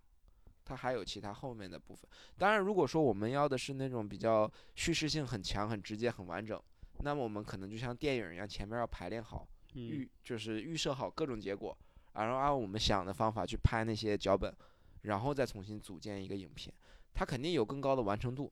[0.66, 2.10] 它还有其他后面的部分。
[2.38, 6.62] 当然，如果说我们要的是那种比较叙事性很强、很直接、很完整，
[7.00, 11.78] 那么我们可能就像电影一样，前面要排练好，嗯预就是预设好各种结果，
[12.16, 14.54] 然后按我们想的方法去拍那些脚本，
[15.02, 16.74] 然后再重新组建一个影片，
[17.14, 18.52] 它肯定有更高的完成度。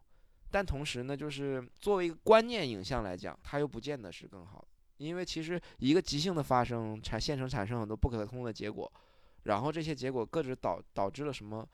[0.52, 8.92] 但同时呢，就是作为一个观念影像来讲，它又不见得是更好的，因为其实一个即兴的发生产现成产生很多不可控的结果，
[9.44, 11.68] 然后这些结果各自导导致了什么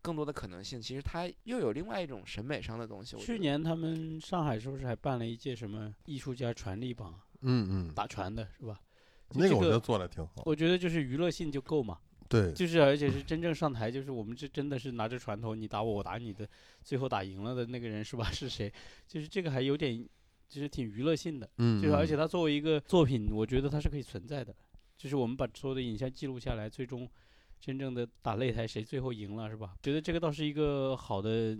[0.00, 3.18] 更多的可能性，其实它又有另外一种审美上的东西。
[3.18, 8.80] 去年他们上海是不是还办了一届什么艺术家传力榜，嗯嗯，打传的是吧？
[9.34, 10.42] 那个我觉得做的挺好。
[10.46, 16.48] 我觉得就是娱乐性就够嘛，对，就是而且是真正上台，就是我们这真的是拿着船头，你打我，我打你的，
[16.82, 18.28] 最后打赢了的那个人是吧？
[18.32, 18.72] 是谁？
[19.06, 20.06] 就是这个还有点，
[20.48, 24.54] 就是挺娱乐性的，嗯，就是而且嗯它作为一个作品，我觉得它是可以存在的，
[24.96, 27.08] 就是我们把所有的影像记录下来，最终
[27.60, 29.74] 真正的打擂台谁最后赢了是吧？
[29.82, 31.56] 觉得这个倒是一个好的、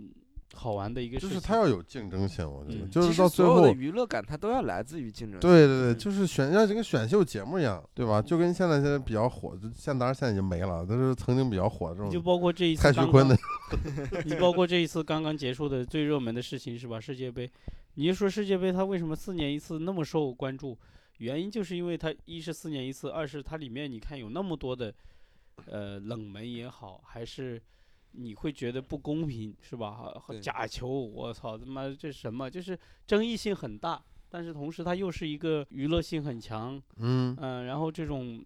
[0.53, 1.29] 好玩的一个事情。
[1.29, 5.39] 就是它要有竞争性，我觉得嗯就是到最后，所有的娱乐感它都要来自于竞争。
[5.39, 8.21] 对对对，嗯就是选像这个选秀节目一样，对吧？
[8.21, 13.37] 就跟现在现在比较火，就现当然现在已经没了，但是曾经比较火的这就包括这一次蔡徐坤的，
[14.25, 16.99] 你包括这一次刚刚结束的最热门的事情是吧？
[16.99, 17.49] 世界杯，
[17.95, 20.77] 你就说世界杯它为什么四年一次那么受关注？
[21.17, 24.93] 原因就是因为它一是四年一次，二是它里面你看有那么多的，
[25.65, 27.59] 呃，冷门也好，还是
[28.11, 30.13] 你会觉得不公平是吧？
[30.27, 32.49] 对假球，我操他妈这什么？
[32.49, 38.43] 就是争议性很大，但是同时它又是一个娱乐性很强，嗯嗯、然后这种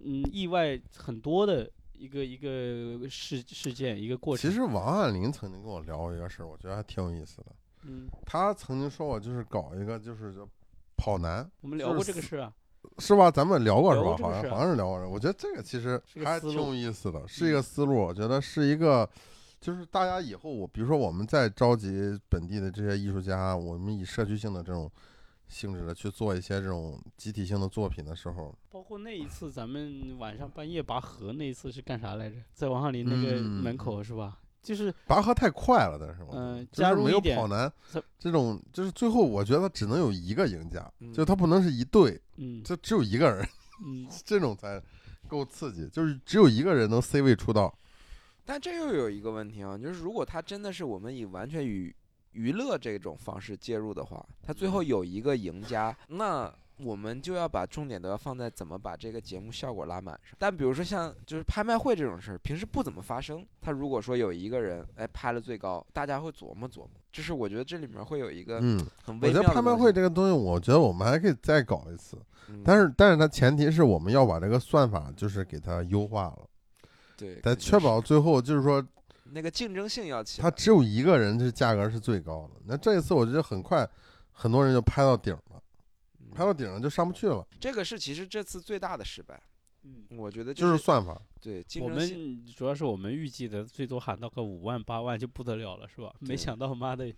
[0.00, 4.50] 嗯意外很多的一个一个事事件一个过程。
[4.50, 7.46] 其实王汉林曾经跟我聊过一个事儿，我觉得还挺有意思的。
[7.84, 10.46] 嗯，他曾经说我，就是搞一个就是
[10.96, 12.52] 跑男，我们聊过这个事啊。
[12.54, 12.67] 是
[13.16, 13.30] 吧？
[13.30, 14.16] 咱们聊过是吧？
[14.20, 15.08] 好像好像是聊过。
[15.08, 17.94] 我觉得这个其实还挺有意思的，是嗯一个思路。
[17.94, 19.08] 我觉得是一个，
[19.60, 24.90] 就是大家以后我比如说我们在召集本地的这些艺术家，我们以社区性的这种
[25.48, 32.36] 性质的去做一些这种集体性的作品的时候，包括那一次咱们晚上半夜拔河那一次是干啥来着？
[32.52, 34.38] 在王鹤林那个嗯门口是吧？
[34.62, 43.46] 就是拔河太快了，但是嗯就是没有加入一点跑男这这种，就是最后我觉得只能有一个赢家，嗯就他不能是一队，嗯就只有一个人，
[43.84, 44.82] 嗯， 这种才
[45.26, 47.72] 够刺激，就是只有一个人能 C 位出道。
[48.44, 51.94] 但这又有一个问题啊，就是如果他真的是我们以完全娱
[52.32, 60.36] 娱乐这种方式介入的话，他最后有一个赢家，那我们就要把重点都要放在怎么把这个节目效果拉满上。
[60.38, 63.44] 但比如说像就是拍卖会这种事儿，平时不怎么发生。
[63.60, 72.16] 他如果说有一个人哎拍了最高，大家会琢磨琢磨，就是我觉得这里面会有一个嗯，很微妙的我觉得拍卖会这个东西，我觉得我们还可以再搞一次，
[72.48, 76.38] 嗯但是但是它前提是我们要把这个算法就是给它优化了，
[77.16, 78.84] 对，在肯定是确保最后就是说
[79.30, 80.42] 那个竞争性要起来。
[80.42, 82.60] 它只有一个人，这价格是最高的。
[82.66, 83.86] 那这一次我觉得很快，
[84.32, 85.36] 很多人就拍到顶
[86.38, 89.42] 拍到顶上就上不去了，这个是其实这次最大的失败，
[89.82, 91.20] 嗯，我觉得就是是算法。
[91.40, 91.88] 对竞我。
[91.88, 96.14] 们主要是我们预计的最多喊到个五万八万就不得了了，是吧？
[96.20, 97.12] 没想到妈的，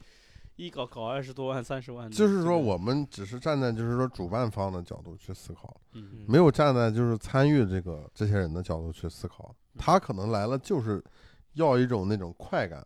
[0.57, 9.55] 一搞搞二十多万三十万，就是说我们只是站在就是说主办方的角度去思考，嗯没有站在就是参与这个这些人的角度去思考。
[9.75, 11.03] 嗯他可能来了就是
[11.53, 12.83] 要一种那种快感，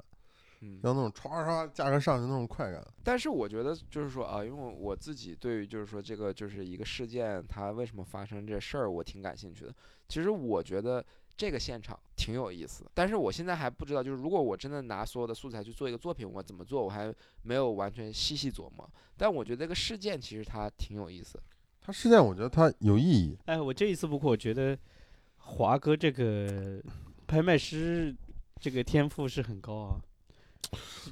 [0.64, 2.82] 嗯要那种唰唰价格上去那种快感。
[3.02, 9.74] 但是我觉得就是说啊，因为我我自己对于就是说这个就是一个事件，它为什么发生这事儿，我挺感兴趣的。
[10.08, 11.04] 其实我觉得
[11.36, 18.88] 这个现场挺有意思，但是我现在还不知道，就是如果我真的拿所有的素材去做一个作品，我怎么做，我还没有完全细细琢磨。
[19.16, 21.42] 但我觉得这个事件其实它挺有意思的。
[21.80, 24.78] 他事件我觉得它有意义，哎，我这一次不过，我觉得
[25.36, 26.82] 华哥这个
[27.26, 28.14] 拍卖师
[28.58, 30.13] 这个天赋是很高啊，是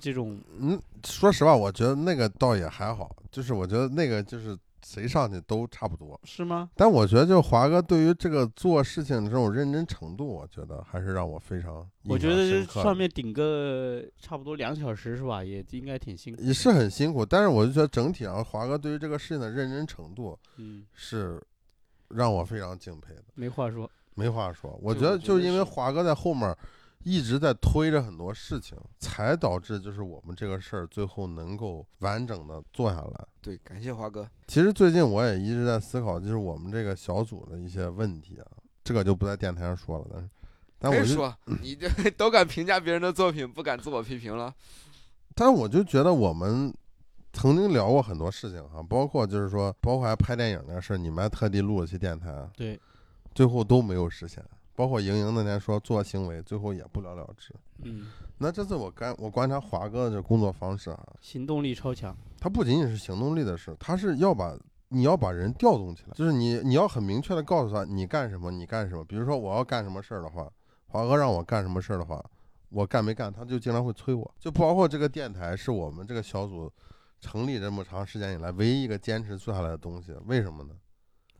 [0.01, 6.19] 这种嗯，说实话，我觉得那个倒也还好，就是我觉得那个就是谁上去都差不多。
[6.25, 6.69] 是吗？
[6.75, 15.43] 但我觉得，就华哥对于这个做事情的这种认真程度，我觉得还是让我非常我觉得上面顶个差不多两小时是吧？
[15.45, 16.43] 也应该挺辛苦。
[16.43, 21.41] 也是很辛苦，但是我就觉得整体上华哥对于这个事情的认真程度嗯，是
[22.09, 23.89] 让我非常敬佩的，没话说。
[24.15, 24.79] 没话说。
[24.83, 26.55] 我觉得就是因为华哥在后面
[27.05, 33.27] 一直在推着很多事情，才导致就是我们这个事儿最后能够完整的做下来。
[33.41, 34.29] 对，感谢华哥。
[34.47, 38.47] 其实最近我也一直在思考，就是我们这个小组的一些问题啊，
[38.85, 40.29] 这个就不在电台上说了，但是，
[40.79, 44.55] 但我就，说， 你这都敢评价别人的作品，不敢自我批评了。
[45.35, 46.73] 但我就觉得我们
[47.33, 52.79] 曾经聊过很多事情哈，包括就是说，包括还拍电影那事儿，你们还特地录了期电台，对，
[53.35, 54.45] 最后都没有实现。
[54.83, 57.55] 包括莹莹那天说做行为，最后也不了了之。
[57.85, 62.17] 嗯，那这次我干我观察华哥的这工作方式啊，行动力超强。
[62.41, 69.05] 他不仅仅是行动力的事，他是要把你要把人调动起来，就是你你要很明确的告诉他你干什么，你干什么。
[69.05, 70.51] 比如说我要干什么事儿的话，
[70.89, 72.21] 华哥让我干什么事儿的话，
[72.69, 74.29] 我干没干，他就经常会催我。
[74.41, 76.69] 就包括这个电台是我们这个小组
[77.21, 80.75] 成立这么长时间以来唯一一个坚持做下来的东西，为什么呢？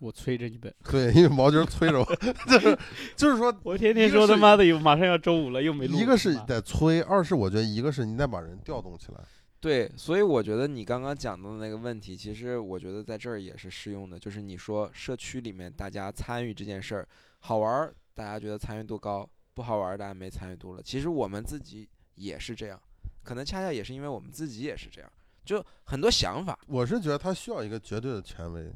[0.03, 2.05] 我催着你们，对，因为毛军催着我，
[2.51, 2.77] 就是
[3.15, 5.97] 就是说，我天天说他妈的有马上要周五了，又没录。
[5.97, 9.21] 一个是得催，二是我觉得一个是你得把人调动起来。
[9.61, 20.83] 对，所以我觉得你刚刚讲到的那个问题，其实我觉得在这儿也是适用的，就是你说社区里面大家参与这件事儿好玩儿，大家觉得参与度高；不好玩儿，大家没参与度了。
[20.83, 22.83] 其实我们自己也是这样，
[23.23, 25.09] 可能恰恰也是因为我们自己也是这样，
[25.45, 26.59] 就很多想法。
[26.67, 28.69] 我是觉得他需要一个绝对的权威，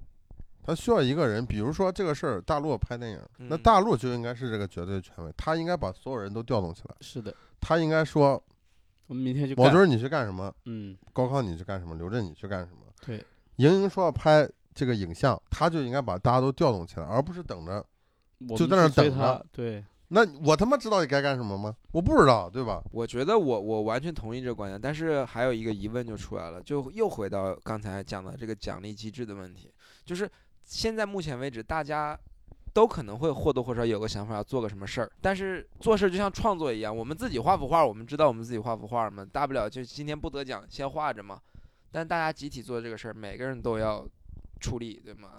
[0.66, 8.42] 他需要一个人，比如说这个事儿，大陆拍电影，那嗯大陆就应该是这个绝对权威，他应该把所有人都调动起来，是的，他应该说，
[9.06, 9.64] 我们明天就干。
[9.64, 13.24] 毛军你去干什么，嗯，高康你去干什么，刘震你去干什么，对，
[13.56, 17.84] 莹莹说要拍这个影像，他就应该把大家都调动起来，而不是等着。
[18.48, 19.46] 我就在那等着。
[19.50, 21.74] 对，那我他妈知道你该干什么吗？
[21.92, 22.82] 我不知道，对吧？
[22.92, 29.72] 我觉得我我完全同意这个观点，但是还有一个疑问就出来了，就又回到刚才讲的这个奖励机制的问题，
[30.04, 30.30] 就是
[30.66, 32.18] 现在目前为止，大家
[32.74, 41.40] 都可能会或多或少有个想法要做个什么事儿，但是做事就像创作一样，我们自己画幅画，我们知道我们自己画幅画嘛，大不了就今天不得奖先画着嘛，
[41.90, 44.06] 但大家集体做这个事儿，每个人都要
[44.60, 45.30] 出力，对吗？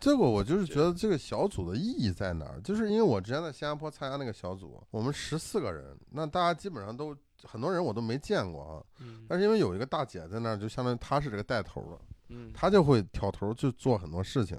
[0.00, 2.58] 这个我就是觉得这个小组的意义在哪儿？
[2.62, 7.14] 就是因为我之前在新加坡参加那个小组，我们十四个人，那大家基本上都
[7.44, 8.82] 很多人我都没见过啊。
[9.00, 11.98] 嗯但是因为有一个大姐在那儿，就相当于她是这个带头的，
[12.30, 14.58] 嗯，她就会挑头去做很多事情。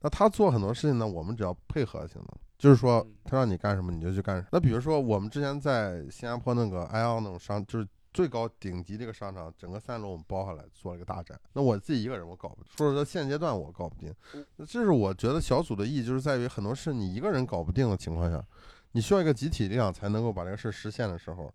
[0.00, 4.48] 那他做很多事情呢，我们只要配合就行了，就是说他让你干什么你就去干什么。
[4.52, 11.40] 那比如说我们之前在新加坡那个 IO 那种商，就是最高顶级这个商场，整个三楼我们包下来做了一个大展。
[11.54, 14.14] 那我自己一个人我搞不定，说实话现阶段我搞不定。
[14.56, 18.44] 那这是我觉得小组的意义，就是在于很多事你一个人搞不定的情况下，
[18.92, 21.52] 你需要一个集体力量才能够把这个事实现的时候，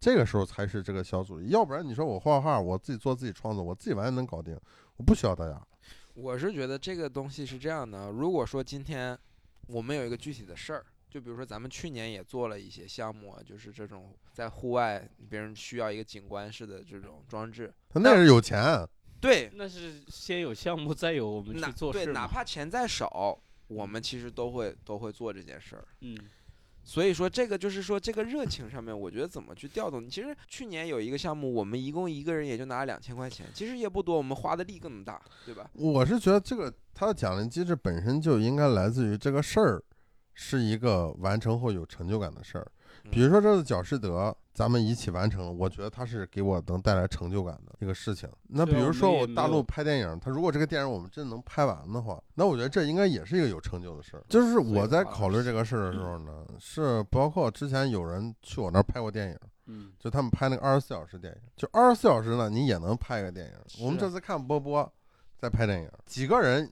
[0.00, 1.40] 这个时候才是这个小组。
[1.42, 4.58] 要不然你说我画画，我自己做自己创作，我自己完全能搞定，
[4.96, 5.60] 我不需要大家。
[6.14, 9.18] 我是觉得这个东西是这样的，如果说今天
[9.66, 18.86] 我们有一个具体的事儿，就比如说咱们去年也做了一些项目，啊，就是这种在户外别人需要一个景观式的这种装置，他那是有钱，
[19.20, 22.26] 对，那是先有项目，再有我们哪去做对，哪。
[22.26, 23.38] 怕钱再少，
[23.68, 25.88] 我们其实都会都会做这件事儿。
[26.00, 26.18] 嗯，
[26.84, 30.08] 所以说，这个就是说，这个热情上面，我觉得怎么去调动？
[30.08, 35.70] 其实去年有一个项目，我们一共一个人也就拿了两千块钱，其实也不多，我们花的力更大，对吧？
[35.74, 39.82] 我是觉得这个它的奖励机制本身就应该来自于这个事儿
[40.34, 42.66] 是一个完成后有成就感的事儿。
[43.10, 48.28] 比如说这次矫士德，咱们一起完成了，我觉得它是给我能带来成就感的一个事情。
[48.48, 54.24] 那比如说我大陆拍电影，他如果这个电影我们真能拍完的话，那我觉得这应该也是一个有成就的事儿。
[54.28, 59.38] 就是我在考虑这个事儿的时候呢，是包括之前有人去我那儿拍过电影。
[59.66, 63.84] 嗯，就他们拍那个二十四小时电影，就二十四小时呢，你也能拍一个电影。
[63.84, 64.92] 我们这次看波波
[65.38, 66.68] 在拍电影，几个人，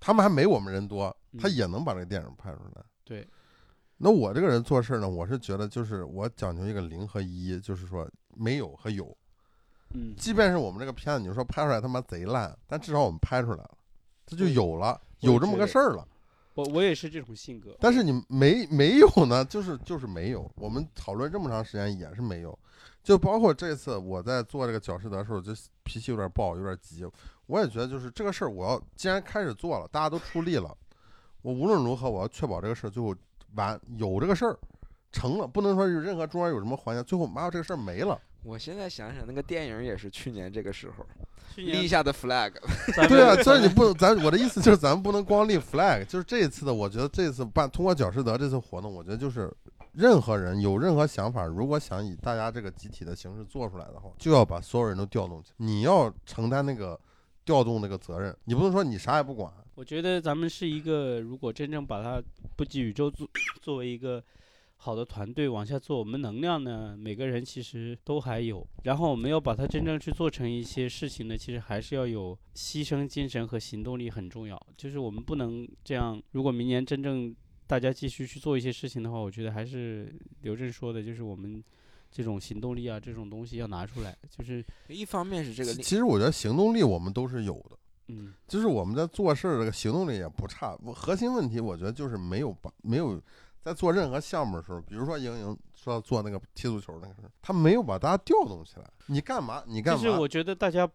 [0.00, 2.82] 他们还没我们人多，他嗯也能把这个电影拍出来。
[3.04, 3.26] 对，
[3.98, 9.16] 那我这个人做事呢，我是觉得就是我讲究一个零和一，就是说没有和有。
[9.94, 13.70] 嗯，即便是我们这个片子，你说拍出来他妈贼烂，但至少我们拍出来了，
[14.26, 16.06] 这就有了，有这么个事儿了。
[16.54, 17.76] 我我也是这种性格。
[17.80, 20.50] 但是你没没有呢，就是就是没有。
[20.56, 22.58] 我们讨论这么长时间也是没有，
[23.02, 25.52] 就包括这次我在做这个矫士德的时候，就
[25.84, 27.06] 脾气有点暴，有点急。
[27.46, 30.76] 我也觉得就是这个事儿，我要既然开始做了，大家都出力了，
[31.42, 33.14] 我无论如何我要确保这个事儿最后
[33.54, 34.58] 完有这个事儿
[35.12, 38.20] 成了，不能说有任何中间有什么环节，最后妈呀这个事儿没了。
[38.42, 41.04] 我现在想想，那个电影也是去年这个时候
[41.56, 42.52] 立下的 flag。
[43.08, 49.52] 对啊，们所以你不能，咱我的意思就是咱们不能光立 flag，就是这一次的，我觉得这次办通过角士德这次活动，我觉得就是
[49.92, 56.98] 任何人有任何想法，如果想以大家这个集体的形式做出来的话，就要把所有人都调动起来，你要承担那个
[57.44, 59.52] 调动那个责任，你不能说你啥也不管。
[59.76, 62.22] 我觉得咱们是一个，如果真正把它
[62.56, 63.28] 不及宇宙作
[63.60, 64.24] 作为一个
[64.76, 68.66] 好的团队往下做，我们能量呢，每个人其实都还有。
[68.84, 74.58] 然后我们要把它真正去做成一些事情呢，其实还是要有牺牲精神和行动力很重要。
[74.78, 80.10] 就是我们不能这样，如果明年真正大家继续去做一些事情的话，我觉得还是
[80.40, 81.62] 刘震说的，就是我们
[82.10, 84.16] 这种行动力啊，这种东西要拿出来。
[84.30, 87.76] 就是一方面是这个其实我觉得行动力我们都是有的，
[88.08, 90.76] 嗯，就是我们在做事儿这个行动力也不差。
[90.82, 93.20] 我核心问题我觉得就是没有把没有
[93.60, 98.88] 在做任何项目的时候，比如说莹莹说要做那个踢足球那个事儿，他没有把大家调动起来。
[99.06, 99.62] 你干嘛？
[99.66, 100.02] 你干嘛？
[100.02, 100.88] 就是我觉得大家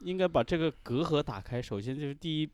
[0.00, 1.60] 应该把这个隔阂打开。
[1.60, 2.50] 首先就是第一，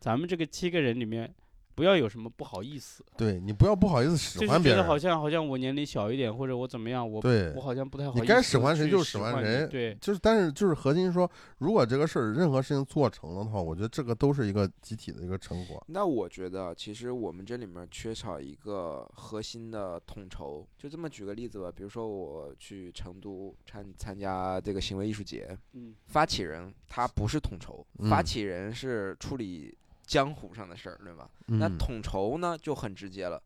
[0.00, 1.34] 咱们这个七个人里面
[1.74, 4.78] 不要有什么不好意思，对你不要不好意思使就是唤别人。
[4.78, 8.20] 觉得好像好像我年龄小一点，或者我怎么样，我对我好像不太好意思。
[8.20, 15.82] 你该使唤谁就使使唤谁对，就是，但是就是核心说，如果这个事儿任何事情做成了的话，我觉得这个都是一个集体的一个成果。
[15.88, 20.66] 那我觉得其实我们这里面缺少一个核心的统筹。
[20.78, 29.76] 就这么举个例子吧，比如说我去成都参参加这个行为艺术节，嗯，发起人他不是统筹，发嗯起人是处理
[30.06, 31.28] 江湖上的事儿，对吧？
[31.46, 33.42] 那嗯统筹呢就很直接了，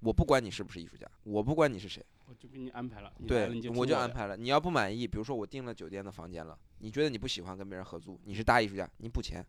[0.00, 3.86] 我不管你是不是艺术家，我不管你是谁，我就给你安排了，对你就，我。
[3.86, 4.36] 就安排了。
[4.36, 9.44] 你要不满意，比如说我订了酒店的房间了，你觉得你不喜欢跟别人合租，你是大艺术家，你补钱，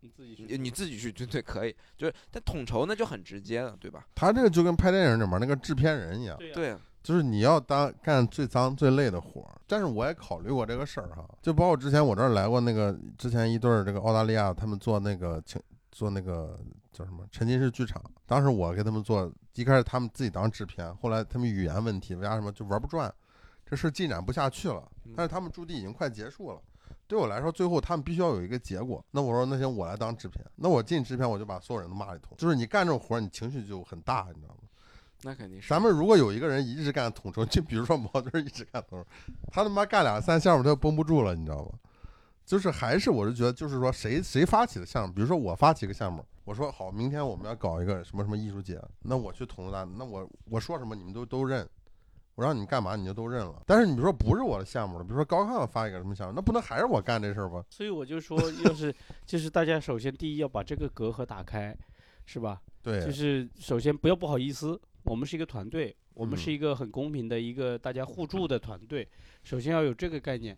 [0.00, 1.74] 你自己去你你自己去，对对，可以。
[1.96, 4.06] 就是，但统筹呢就很直接了，对吧？
[4.14, 9.60] 他这个就跟拍电影里面那个制片人一样，对，就是你要当干最脏最累的活儿。
[9.66, 15.60] 但是我也考虑过这个事儿哈，就包括之前我这儿来过那个之前一对儿这个澳大利亚，他们做那个请
[15.96, 16.60] 做那个
[16.92, 23.10] 叫什么沉浸式剧场，当时我给他们做，一开始他们自己当制片，后来他们语言问题，为啥什么就玩不转，
[23.64, 24.86] 这事进展不下去了。
[25.16, 26.60] 但是他们驻地已经快结束了。
[27.06, 29.02] 对我来说，最后他们必须要有一个结果。
[29.10, 30.44] 那我说，那行，我来当制片。
[30.56, 32.36] 那我进制片，我就把所有人都骂一通。
[32.36, 34.60] 就是你干这种活儿，你情绪就很大，你知道吗？
[35.22, 35.70] 那肯定是。
[35.70, 39.06] 咱们如果有一个人一直干统筹，就比如说毛盾一直干统筹，
[39.50, 41.70] 他他妈干两三项目他就绷不住了，你知道吗？
[42.46, 51.68] 就是还是我是觉得，就是说谁谁发起的项目，比如说我发起个项目，我说好，明天我们要搞一个什么什么艺术节，那我去统筹大，那我我说什么你们都都认，
[52.36, 53.60] 我让你干嘛你就都认了。
[53.66, 57.64] 但是你比如说不是我的项目了，比如说高亢发一个什么项目，那不能还是我干这事儿吧？
[57.68, 58.94] 所以我就说，要是
[59.26, 61.76] 就是大家首先第一要把这个隔阂打开，
[62.26, 62.62] 是吧？
[62.80, 69.08] 对，就是首先不要不好意思，我们是一个团队，我们嗯是一个很公平的一个大家互助的团队，
[69.42, 70.56] 首先要有这个概念。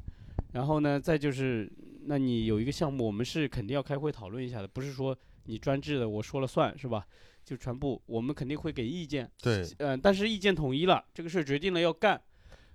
[0.53, 1.71] 然后呢，再就是，
[2.05, 7.07] 那你有一个项目，我们是肯定要开会讨论一下的，不是说你专制的我说了算，是吧？
[7.45, 12.21] 就全部我们肯定会给意见，对，嗯、但是意见统一了，这个事儿决定了要干，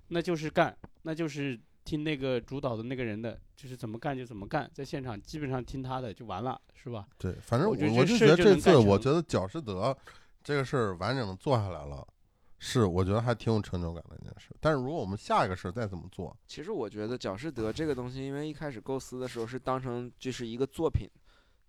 [0.07, 7.05] 那就是干，那就是听那个主导的那个人的，就是怎么干就怎么干，在现场基本上听他的就完了，是吧？
[7.19, 9.95] 对，反正我我觉得我就觉得这次我觉得角士德
[10.43, 12.07] 这个事儿完整的做下来了，
[12.65, 14.55] 是我觉得还挺有成就感的一件事。
[14.61, 21.05] 但是如果我们下一个事儿再怎么做，其实我觉得矫士德这个东西，因为一开始构思的时候是当成就是一个作品，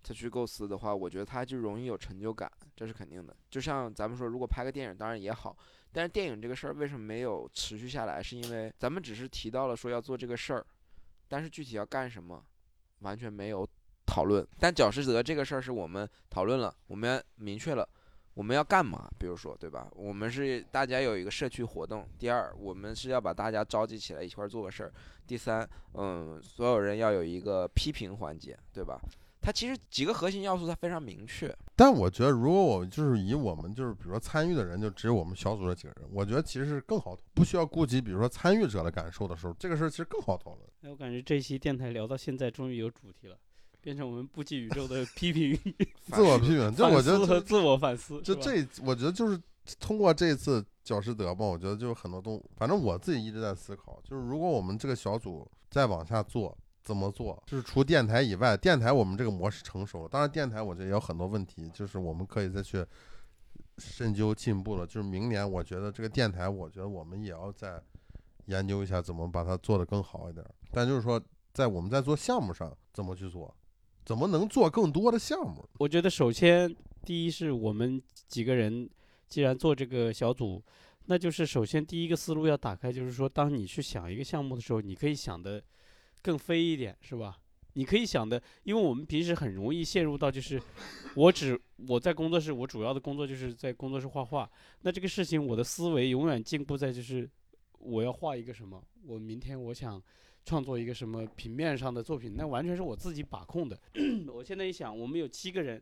[0.01, 3.35] 他去构思的话，我觉得他就容易有成就感，这是肯定的。
[3.49, 5.57] 就像咱们说，如果拍个电影，当然也好，
[5.91, 8.23] 但是电影这个事儿为什么没有持续下来？
[8.23, 10.65] 是因为咱们只是提到了说要做这个事儿，
[11.27, 12.41] 但是具体要干什么，
[12.99, 13.67] 完全没有
[14.05, 14.47] 讨论。
[14.57, 17.85] 但矫士德这个事儿是我们讨论了，我们明确了。
[18.35, 19.09] 我们要干嘛？
[19.17, 19.89] 比如说，对吧？
[19.95, 22.07] 我们是大家有一个社区活动。
[22.19, 24.93] 第二，我们是要把大家召集起来一块儿做个事儿。
[25.25, 28.99] 第三，嗯，所有人要有一个批评环节，对吧？
[29.41, 31.55] 它其实几个核心要素它非常明确。
[31.75, 40.67] 但我觉得如果我就是以我们就是比如说参与的人就只有我们小组这几个人，我觉得其实是更好，不需要顾及比如说参与者的感受的时候，这个事儿其实更好讨论。
[40.81, 43.37] 哎，我感觉这期电台聊到现在，终于有主题了，
[43.85, 45.55] 变成我们不羁宇宙的批评、
[46.11, 48.19] 自我批评，就我反觉得自我反思。
[48.23, 49.39] 就这，我觉得就是
[49.79, 57.39] 通过这次教师德吧，我觉得就是很多东，反正我自己一直在思考，就是如果我们这个小组再往下做，怎么做？
[57.45, 62.83] 就是除电台以外，电台我们这个模式成熟了，当然电台我觉得也有很多问题，就是我们可以再去
[63.77, 64.87] 深究进步了。
[64.87, 67.79] 就是明年我觉得这个电台，我觉得我们也要再
[68.47, 70.43] 研究一下怎么把它做得更好一点。
[70.71, 71.21] 但就是说，
[71.53, 73.53] 在我们在做项目上怎么去做，
[74.05, 75.67] 怎么能做更多的项目？
[75.79, 78.87] 我觉得首先第一是我们几个人
[79.27, 80.63] 既然做这个小组，
[81.05, 85.61] 那就是首先第一个思路要打开，就是说当你去想一个项目的时候，你可以想的
[86.21, 87.35] 更飞一点，是吧？
[87.73, 90.61] 你可以想的，因为我们平时很容易陷入到就是，
[91.15, 94.49] 我只我在工作室，我主要的工作就是在工作室画画。
[94.81, 97.29] 那这个事情，我的思维永远禁锢在就是
[97.79, 100.01] 我要画一个什么，我明天我想
[100.43, 103.79] 创作一个什么平面上的作品，那完全是我自己把控的。
[104.31, 105.81] 我现在一想，我们有七个人，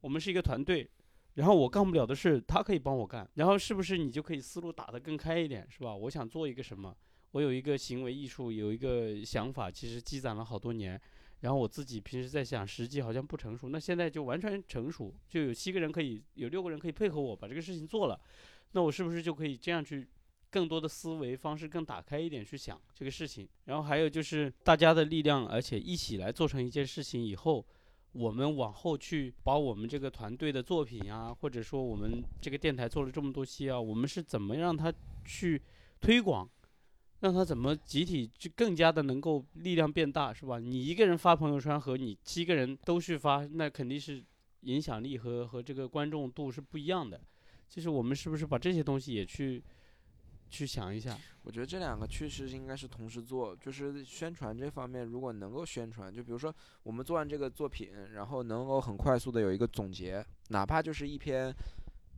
[0.00, 0.88] 我们是一个团队，
[1.34, 5.94] 然后我干不了的事，他可以帮我干，然后是不是你就可以思路打得更开一点，是吧？
[5.94, 6.96] 我想做一个什么，
[7.30, 11.00] 我有一个行为艺术，有一个想法，其实积攒了好多年，
[11.40, 18.20] 然后我自己平时在想，实际好像不成熟，那现在就完全成熟，就有七个人可以，有六个人可以配合我把这个事情做了，
[18.72, 20.08] 那我是不是就可以这样去？
[20.50, 27.64] 更多的思维方式更打开一点去想这个事情，然后还有就是大家的力量，而且一起来做成一件事情以后，
[28.12, 34.92] 我们往后去把我们这个团队的作品啊，或者说我们这个电台做了这么多期啊，我们是怎么让它
[35.24, 35.60] 去
[36.00, 36.48] 推广，
[37.20, 40.58] 让它怎么集体就更加的能够力量变大，是吧？
[40.58, 44.24] 你一个人发朋友圈和你七个人都去发，那肯定是
[44.60, 47.20] 影响力和和这个观众度是不一样的。
[47.68, 49.60] 就是我们是不是把这些东西也去
[50.48, 51.16] 去想一下？
[51.42, 61.52] 我觉得这两个确实应该是同时做，就是宣传这方面，如果能够宣传，就比如说我们做完这个作品，然后能够很快速的有一个总结，哪怕就是一篇，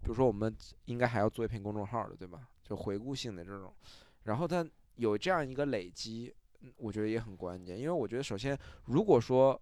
[0.03, 0.55] 比如说我们
[0.87, 2.49] 应该还要做一篇公众号的，对吧？
[2.63, 3.73] 就回顾性的这种，
[4.25, 4.67] 然后它
[4.97, 6.35] 有这样一个累积，
[6.77, 9.61] 我觉得也很关键，因为我觉得首先，如果说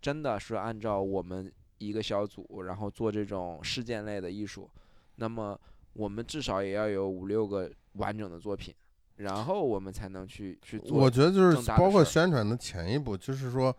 [0.00, 4.70] 真的是按照我们一个小组，然后做这种事件类的艺术，
[5.16, 5.58] 那么
[5.92, 8.74] 我们至少也要有五六个完整的作品，
[9.16, 10.96] 然后我们才能去去做。
[10.98, 13.74] 我觉得就是包括宣传的前一步，就是说，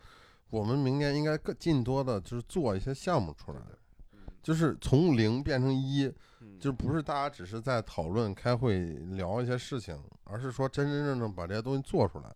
[0.50, 3.62] 我们明年应该更尽多的就是做一些项目出来，
[4.14, 6.12] 嗯就是从零变成一，
[6.42, 8.80] 嗯就不是大家只是在讨论、开会
[9.16, 12.36] 聊一些事情，而是说真真正正把这些东西做出来。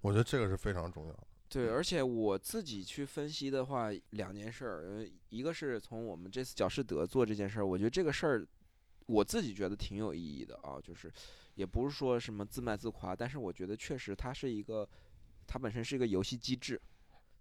[0.00, 1.18] 我觉得这个是非常重要的。
[1.50, 8.46] 对，而且我自己去分析的话，两件事儿，呃，一个是从我们这次矫士德做这件事儿，我觉得这个事儿，
[9.10, 11.12] 我自己觉得挺有意义的啊，就是
[11.56, 14.88] 也不是说什么自卖自夸，但是我觉得确实它是一个，
[15.46, 16.80] 它本身是一个游戏机制，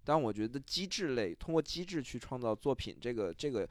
[0.04, 3.68] 但我觉得机制类通过机制去创造作品，这个这个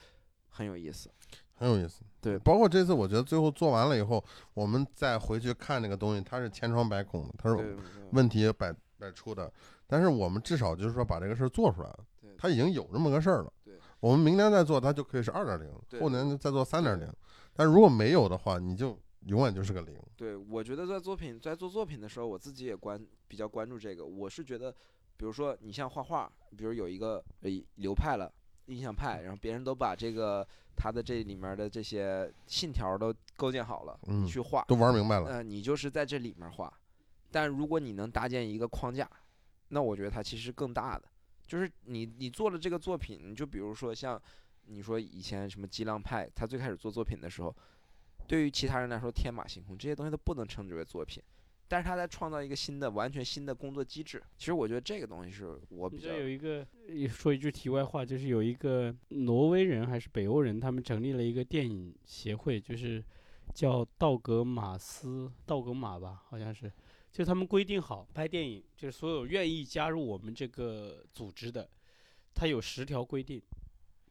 [0.48, 1.10] 很有意思。
[1.54, 4.24] 很有意思，对包括这次，我觉得最后做完了以后，
[4.54, 7.76] 我们再回去看这个东西，它是千疮百孔的，它是
[8.12, 9.52] 问题百百出的，
[9.88, 12.06] 但是我们至少就是说把这个事儿做出来了，
[12.38, 13.74] 它已经有这么个事儿了对。
[13.98, 17.12] 我们明年再做，它就可以是二点零，后年再做三点零。
[17.58, 18.96] 但如果没有的话，你就
[19.26, 19.92] 永远就是个零。
[20.16, 24.06] 对，我觉得在作品在做作品的时候，我自己也关比较关注这个。
[24.06, 24.70] 我是觉得，
[25.16, 28.32] 比如说你像画画，比如有一个呃流派了，
[28.66, 30.46] 印象派，然后别人都把这个
[30.76, 35.28] 他的这里面的这些信条都构建好了，嗯你去画，都玩明白了。
[35.28, 36.72] 呃，你就是在这里面画。
[37.32, 39.10] 但如果你能搭建一个框架，
[39.70, 41.04] 那我觉得它其实更大的，
[41.44, 44.22] 就是你你做了这个作品，你就比如说像
[44.68, 47.54] 你说以前什么激浪派，他最开始做作品的时候，
[48.26, 51.22] 对于其他人来说天马行空，这些东西都不能称之为作品。
[51.70, 54.22] 但是他在创造一个新的、完全新的工作机制。
[54.38, 63.04] 其实我觉得这个东西是我比较有一个呃说一句题外话，就是有一个挪威人还是北欧人，他们成立了一个电影协会，就是
[63.54, 66.72] 叫道格马斯道格玛吧，好像是，
[67.12, 71.68] 就他们规定好拍电影，就是所有愿意加入我们这个组织的，
[72.34, 73.42] 他有十条规定，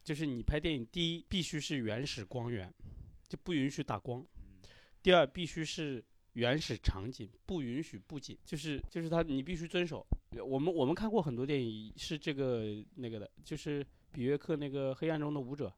[0.08, 2.72] 就是你拍电影，第一必须是原始光源，
[3.28, 4.24] 就不允许打光；
[5.02, 6.02] 第二必须是
[6.32, 10.02] 原始场景，不允许布景，就是就是他你必须遵守。
[10.42, 15.68] 我们我们看过很多电影是这个那个的，就是比约克那个《黑暗中的舞者》，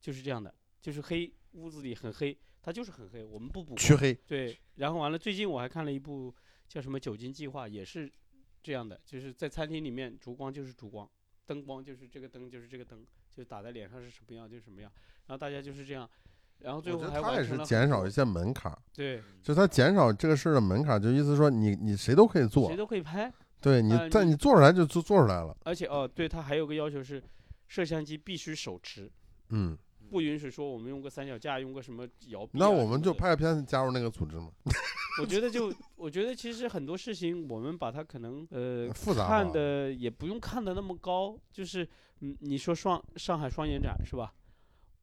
[0.00, 3.96] 就是这样的，就是黑屋子里很黑，它就是很黑，我们不补去。
[3.96, 6.32] 黑，对，然后完了，最近我还看了一部
[6.68, 8.08] 叫什么《酒精计划》，也是
[8.62, 11.10] 这样的，就是在餐厅里面烛光就是烛光，
[11.44, 13.04] 灯光就是这个灯就是这个灯，
[13.36, 14.90] 就打在脸上是什么样就是什么样，
[15.26, 16.08] 然后大家就是这样，
[16.58, 25.56] 然后最后觉得他也是还完成了很多减少一些门槛儿，对，就他减少这个事儿的门槛儿，就意思说你你谁都可以做谁，都可以拍，对你呃你在你做出来就做做出来了。
[25.64, 27.22] 而且哦，对他还有个要求是，
[27.66, 29.10] 摄像机必须手持，
[29.50, 29.76] 嗯，
[30.10, 34.50] 不允许说我们用个三脚架，用个什么摇臂啊那我们就拍个片子加入那个组织嘛，
[35.22, 41.88] 我觉得就，我觉得其实很多事情，我们把它可能呃复杂看的也不用看的那么高，就是
[42.20, 44.34] 嗯，你说双上海双年展是吧？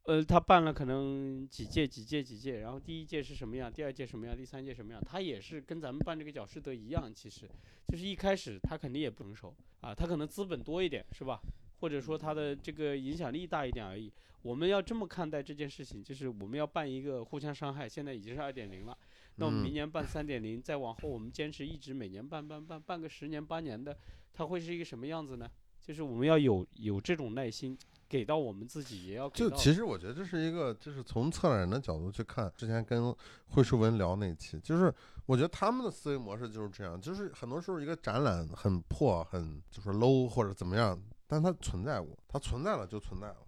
[0.04, 7.46] 呃，他办了可能几届几届几届，然后第一届是什么样，第二届什么样，第三届什么样，他也是跟咱们办这个角师德一样，其实
[7.88, 11.38] 就是一开始他肯定也不成熟啊，他可能资本多一点是吧？
[11.80, 14.12] 或者说它的这个影响力大一点而已。
[14.42, 18.96] 我们要这么看待这件事情，就是我们要办一个互相伤害，现在已经是二点零了。
[19.36, 23.96] 那我们明嗯年办三点零，再往后我们坚持一直每年办办办办个十年八年的，
[24.32, 25.48] 它会是一个什么样子呢？
[25.80, 27.76] 就是我们要有有这种耐心，
[28.08, 32.50] 给到我们自己，也要给就其实我觉得这是一个，就是从策展人的角度去看。
[32.56, 33.14] 之前跟
[33.48, 34.92] 惠淑文聊那期，就是
[35.26, 43.46] 我觉得他们的思维模式就是这样，就是很多时候一个展览很破、很就是 low 或者怎么样，但它存在过，它存在了就存在了，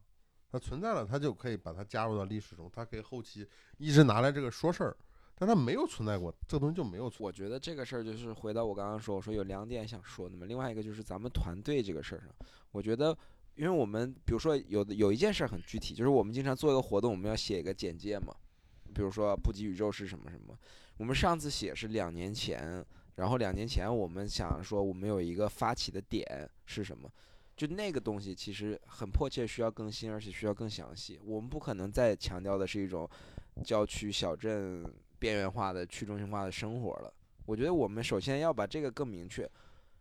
[0.52, 3.44] 它存在了，它就可以把它加入到历史中，它可以后期
[3.78, 4.96] 一直拿来这个说事儿。
[5.34, 7.24] 但它没有存在过，这个东西就没有存在。
[7.24, 10.44] 我觉得这个事儿就是回到我刚刚说，我说有两点想说的嘛。
[10.44, 12.28] 另外一个就是咱们团队这个事儿上，
[12.72, 13.16] 我觉得，
[13.54, 18.36] 因为我们比如说有的有一件事儿很具体，就是我们经常做一个活动，我们要写一个简介嘛。
[18.92, 20.54] 比如说布吉宇宙是什么什么，
[20.98, 27.10] 我们上次写是两年前，然后两年前我们想说我们有一个发起的点是什么，
[27.60, 31.20] 就那个东西其实很迫切需要更新，而且需要更详细。
[31.22, 33.06] 我们不可能再强调的是一种
[33.62, 34.82] 郊区小镇
[35.18, 37.12] 边缘化的去中心化的生活了。
[37.44, 39.46] 我觉得我们首先要把这个更明确，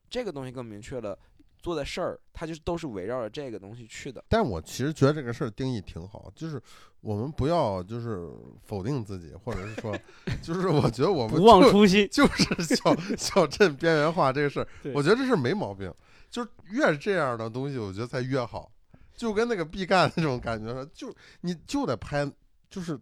[0.10, 1.20] 这个东西更明确了，
[1.62, 4.24] 做的事儿它就都是围绕着这个东西去的。
[4.30, 6.62] 但我其实觉得这个事儿定义挺好，就是
[7.01, 8.32] 我们不要就是
[8.64, 9.93] 否定自己，或者是说，
[10.41, 12.07] 就是我觉得我们不忘就初心。
[12.10, 15.93] 就是小 小镇边缘化这个事儿，我觉得这事儿没毛病。
[16.30, 18.71] 就越是这样的东西，我觉得才越好。
[19.15, 22.25] 就跟那个毕赣那种感觉似的， 就你就得拍，
[22.69, 22.97] 就是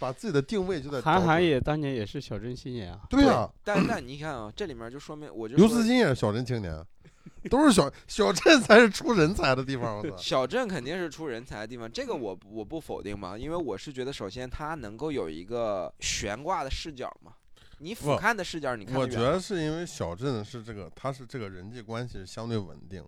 [0.00, 6.84] 把自己的定位就得韩寒也当年也是小镇青年啊，对呀、但但你看啊，这里面就说明我就刘慈欣也是小镇青年，
[7.48, 9.98] 都是小小镇才是出人才的地方。
[9.98, 10.16] 我操！
[10.18, 17.34] 小镇肯定是出人才的地方，这个我我不否定嘛，因为我是觉得首先它能够有一个悬挂的视角嘛，
[17.82, 23.04] 你俯瞰的视角，你看我觉得是因为小镇是这个，它是这个人际关系是相对稳定，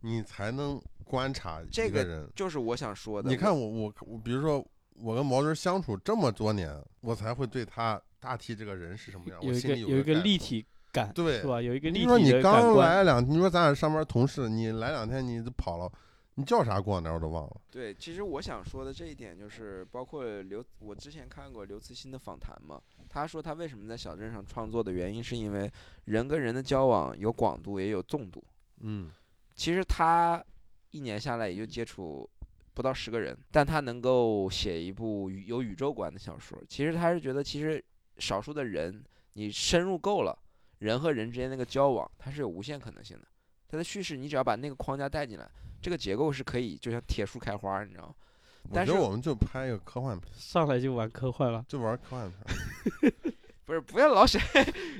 [0.00, 2.28] 你才能观察这个一个人。
[2.34, 3.30] 就是我想说的。
[3.30, 4.66] 你看我我我，比如说
[4.96, 10.14] 我跟毛军相处这么多年，我才会对他大体这个人是什么样，我心里个有一个。
[10.22, 11.62] 立体感，对是吧？
[11.62, 12.76] 有一个立你说你刚。
[12.76, 15.88] 来两，你说咱俩上班同事，你来两天你就跑了，
[16.36, 17.60] 你叫啥过哪我都忘了。
[17.70, 25.70] 对，其实我想说的这一点就是，包括刘，我之前看过刘慈欣的访谈嘛，他说他为什么在小镇上创作的原因，是因为
[26.06, 28.42] 人跟人的交往有广度也有纵度。
[28.80, 29.10] 嗯，
[29.54, 30.44] 其实他
[30.90, 32.28] 一年下来也就接触
[32.74, 36.60] 不到十个人，但他能够写一部有宇宙观的小说。
[36.68, 37.82] 其实他是觉得，其实
[38.18, 39.04] 少数的人，
[39.34, 40.36] 你深入够了，
[40.78, 43.28] 人和人之间那个交往，它是有无限可能性的。
[43.68, 45.48] 它的叙事你只要把那个框架带进来，
[45.80, 48.14] 这个结构是可以就像铁树开花，你知道吗？
[48.64, 51.64] 我但是觉得我们就拍一个科幻片，上来就玩科幻了。
[51.68, 53.12] 就玩科幻片。
[53.66, 54.40] 不是，不要老想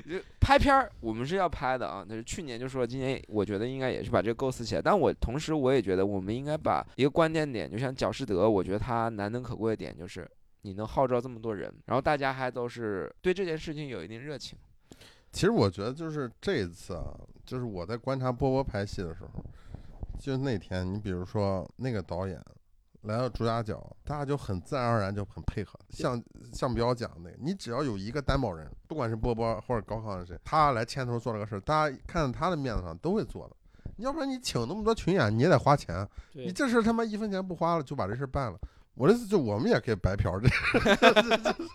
[0.09, 2.03] 就拍片儿，我们是要拍的啊。
[2.07, 4.81] 但是去年就说，今年我觉得应该也是把这个构思起来。
[4.81, 10.27] 但我同时我也觉得，我们应该把一个关键点，就像贾士德，我觉得他难能可贵的点就是
[10.61, 14.57] 你能号召这么多人，然后大家还都是对这件事情有一定热情。
[15.31, 17.13] 其实我觉得就是这一次啊，
[17.45, 19.43] 就是我在观察波波拍戏的时候，
[20.19, 22.41] 就那天你比如说那个导演
[23.01, 25.79] 来到朱家角，大家就很自然而然就很配合。
[25.89, 26.21] 像
[26.51, 33.55] 像彪讲的那个，你只要有一个担保人，不管是波波或者高考是谁，他来牵头做这个事儿，大家看在他的面子上都会做的。
[33.97, 36.05] 要不然你请那么多群演，你也得花钱。
[36.33, 38.59] 你这事儿他妈一分钱不花了就把这事儿办了。
[38.95, 40.47] 我的意思就我们也可以白嫖这，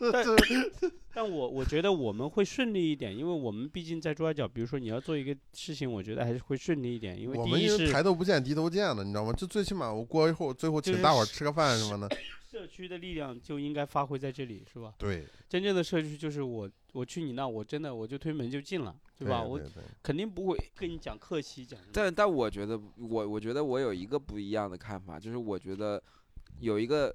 [1.13, 9.33] 但我我觉得我们会顺利一点，因为我们毕竟在珠海角，比如说你要做一个事情，我觉得还是会顺利一点，因为我们是抬头不见低头见的，你知道吗？
[9.33, 12.17] 就最起码我过一会儿，最后请大伙儿吃个饭什么的。
[12.51, 14.93] 社区的力量就应该发挥在这里，是吧？
[14.99, 19.41] 对，真正的社区就是我我去你那，我真的我就推门就进了，对吧？
[19.41, 21.93] 我对对肯定不会跟你讲客气讲什么。
[21.93, 26.03] 但但我觉得，我我觉得我有一个不一样的看法，就是我觉得
[26.61, 27.15] 有一个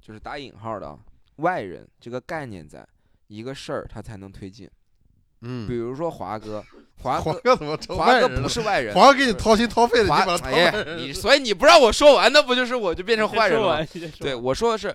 [0.00, 0.98] 就是打引号的啊
[1.36, 2.86] 外人这个概念在，
[3.28, 4.66] 一个事儿他才能推进。
[4.66, 6.62] 比嗯，如说华哥，
[6.98, 8.48] 华华哥哥怎么成华哥不外人了？
[8.48, 13.86] 是外人，华哥给你掏心掏肺的，你华把他哎呀外，人你所以你不让我说完，那不就是我就变成坏人了吗？
[14.18, 14.94] 对，我说的是，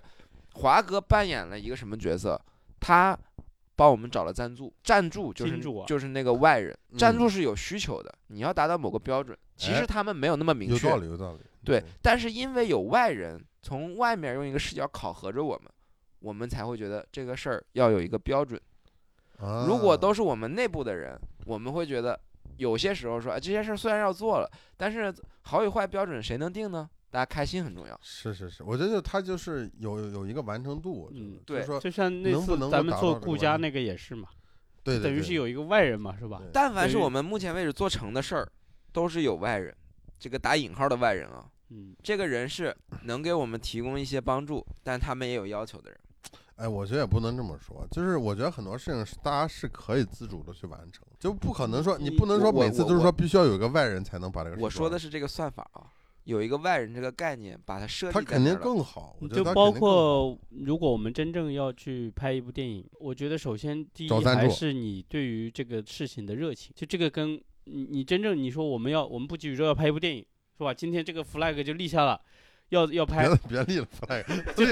[0.53, 2.39] 华哥扮演了一个什么角色？
[2.79, 3.17] 他
[3.75, 9.35] 帮我们找了赞助，赞助就是金主啊就是那个外人，赞助嗯是有需求的，你要达到某个标准。
[9.57, 11.39] 其哎实他们没有那么明确，有道理，有道理。
[11.65, 15.71] 对，但是因为有外人从外面用一个视角考核着我们，
[16.19, 18.61] 我们才会觉得这个事儿要有一个标准。
[19.39, 22.17] 啊，如果都是我们内部的人，我们会觉得
[22.57, 26.89] 有些时候说，哎，这些事儿虽然要做了，但是好与坏标准谁能定呢？
[27.09, 27.97] 大家开心很重要。
[28.01, 34.27] 是是是，我觉得就他就是有有一个完成度，嗯就是对说就像那次咱们做顾家那个也是嘛，
[34.83, 36.41] 对对，等于是有一个外人嘛，是吧？
[36.51, 38.51] 但凡是我们目前为止做成的事儿，
[38.91, 39.73] 都是有外人，
[40.19, 41.45] 这个打引号的外人啊，
[41.75, 42.73] 嗯，这个人是
[43.03, 45.99] 能给我们提供一些帮助，但他们也有要求的人。
[46.55, 55.91] 哎，我觉得也不能这么说，就是我觉得很多事情是大家是可以自主的去完成，就不可能说你你不能说每次都是说必须要有一个外人才能把这个事我说的是这个算法啊，
[56.23, 67.33] 有一个外人这个概念，把它设计，他肯定更好，我觉就包括如果我们真正要去拍一部电影，我觉得首先第一还是你对于这个事情的热情，就这个跟
[67.65, 70.25] 你你真正你说我们要我们不急于说要拍一部电影
[70.57, 70.73] 是吧？
[70.73, 72.19] 今天这个 flag 就立下了，
[72.69, 73.87] 要要拍别，别立了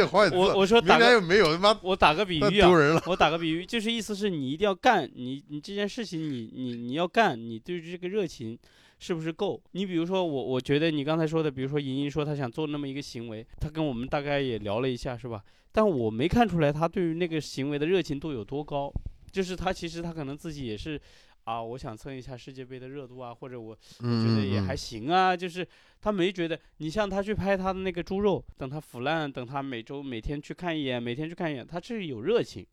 [0.07, 3.01] flag， 我我说明打个年又没有，他妈我打个比喻啊。
[3.05, 8.57] 我打个比喻，就是意思是你一定要干，你你这件事情你你你要干，你对于这个热情
[8.97, 9.61] 是不是够？
[9.71, 15.43] 你比如说我，我觉得你刚才说的，比如说莹莹说她想做那么一个行为，她跟我们大概也聊了一下，是吧？
[15.71, 18.91] 但我没看出来她对于那个行为的热情度有多高，
[19.31, 20.99] 就是她其实她可能自己也是。
[21.45, 25.67] 啊，我想蹭一下世界杯的热度啊，或者我我觉得也还嗯行啊，就是
[25.99, 32.65] 他没觉得，你像他去拍他的那个猪肉，等他腐烂，等他每周每天去看一眼，每天去看一眼，他是有热情，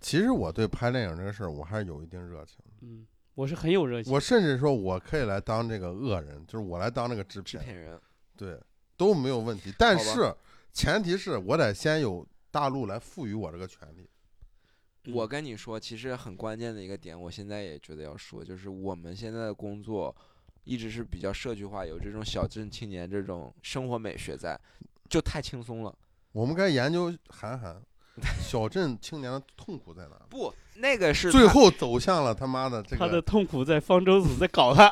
[0.00, 2.56] 其实我对拍电影这个事儿，我还是有一定热情。
[2.80, 8.00] 嗯，我是很有热情，我甚至说我可以来当这个恶人，就是我来当这个制片，制片人，
[8.36, 8.58] 对，
[8.96, 9.72] 都没有问题。
[9.78, 10.34] 但是
[10.72, 14.08] 前提是我得先有大陆来赋予我这个权利。
[15.06, 20.14] 我跟你说，其实很关键的一个点，我现在也觉得要说，就是我们现在的工作
[20.64, 24.58] 一直是比较社区化，有这种小镇青年这种生活美学在，
[25.08, 25.94] 就太轻松了。
[26.32, 27.82] 我们该研究韩寒
[28.40, 34.90] 小镇青年的痛苦在哪，不，那个是最后走向了他妈的这个他的痛苦在方舟子在搞他，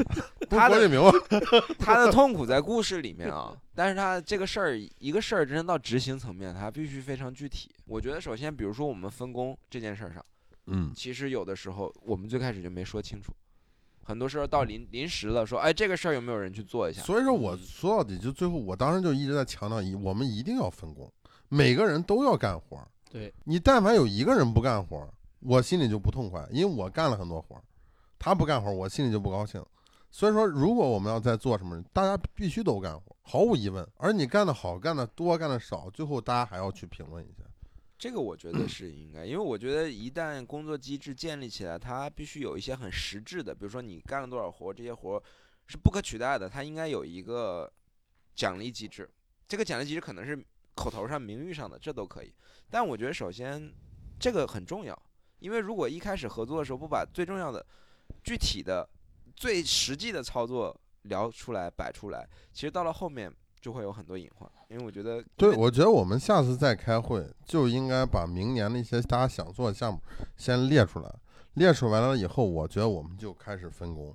[0.48, 1.10] 他的明吗？
[1.78, 7.70] 他的痛苦在故事里面啊，但是他这个事儿一个事儿真正到执行层面，他必须非常具体。
[7.86, 10.24] 我觉得首先，比如说我们分工这件事儿上，
[10.66, 13.32] 嗯，其实有的时候我们最开始就没说清楚，
[14.02, 17.02] 很多时候到临临时了，说哎这个事儿有没有人去做一下？
[17.02, 21.10] 所以说我说到底就最后，我当时就一直在强调一，我们一定要分工，
[21.48, 22.86] 每个人都要干活儿。
[23.12, 25.08] 对，你但凡有一个人不干活儿，
[25.40, 27.62] 我心里就不痛快，因为我干了很多活儿，
[28.18, 29.64] 他不干活儿，我心里就不高兴。
[30.10, 33.86] 所以说，如果我们要在做什么，大家必须都干活，毫无疑问。
[33.96, 37.44] 而你干的好、干的多、干的少，最后大家还要去评论一下。
[37.96, 45.22] 这个我觉得是应该，因为我觉得一旦工作机制建立起来，它必须有一些很实质的，比如说你干了多少活，这些活
[45.66, 47.70] 是不可取代的，它应该有一个
[48.34, 49.08] 奖励机制。
[49.46, 52.32] 这个奖励机制可能是口头上、名誉上的，这都可以。
[52.68, 53.72] 但我觉得首先
[54.18, 55.00] 这个很重要，
[55.40, 57.64] 因为如果一开始合作的时候不把最重要的、
[58.22, 58.88] 具体的、
[59.34, 70.00] 最实际的操作聊出来摆出来，其实到了后面就会有很多隐患，因为我觉得对，我觉得我们下次再开会就应该把明年的一些大家想做的项目
[70.36, 71.14] 先列出来，
[71.54, 74.14] 列出来了以后，我觉得我们就开始分工，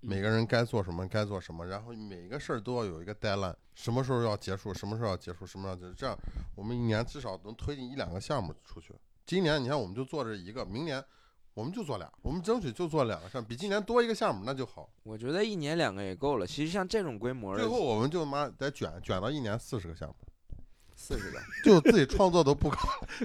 [0.00, 6.16] 每个人该做什么该做什么，然后每个事儿都要有一个 deadline，什么时候要结束，什么时候要结束，什么时候要结束，这样
[6.54, 8.94] 我们一年至少能推进一两个项目出去。
[9.24, 11.02] 今年你看我们就做这一个，明年
[11.54, 14.88] 我们就做俩，我们争取就做两个项目，比今年多一个项目那就好。
[15.02, 16.46] 我觉得一年两个也够了。
[16.46, 20.14] 其实像这种规模最，后我们就妈得卷卷到一年四十个项目，
[21.02, 22.78] 四十个，就自己创作都不搞，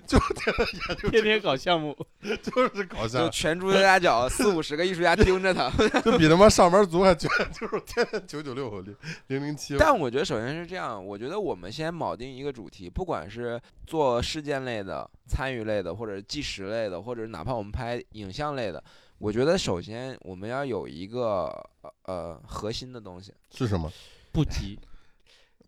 [0.07, 1.95] 就天天天天搞项目，
[2.41, 5.69] 就是搞就项，全猪加脚，四五十个艺术家盯着他。
[6.01, 8.95] 就比他妈上班族还卷，就是天天九九六零
[9.28, 9.78] 零零七。
[9.78, 18.84] 但我觉得首先是这样，我觉得我们先铆定一个主题，不管是做事件类的、参与类的，或者纪实类的，或者哪怕我们拍影像类的，
[19.19, 21.45] 我觉得首先我们要有一个
[21.82, 23.91] 呃呃核心的东西，是什么？
[24.32, 24.80] 不急。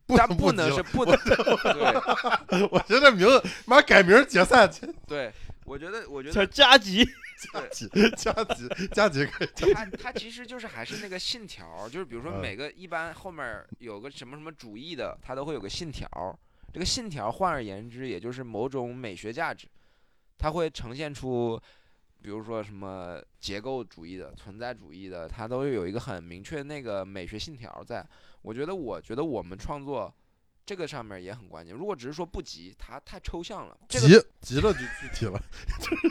[0.10, 4.68] 不但不能是不能对我觉得名字妈改名儿解散，
[5.05, 5.32] 对，
[5.66, 7.05] 我觉得我觉叫得加急，
[7.53, 7.88] 加急
[8.18, 9.49] 加急加急可以。
[9.72, 16.34] 它它其实就是还是那个信条儿，就是比如说嗯每个一般后面有个什么什么主义的，它都会有个信条儿。
[16.74, 19.68] 这个信条儿换而言之，也就是某种美学价值，
[20.39, 21.62] 它会呈现出，
[22.20, 28.03] 比如说什么结构主义的、存在主义的，它都有一个很明确那个美学信条儿在。
[28.42, 30.14] 我觉得，我觉得我们创作
[30.66, 31.74] 这个上面也很关键。
[31.76, 33.78] 如果只是说不急，它太抽象了。
[33.88, 35.42] 这个急急了就具体了，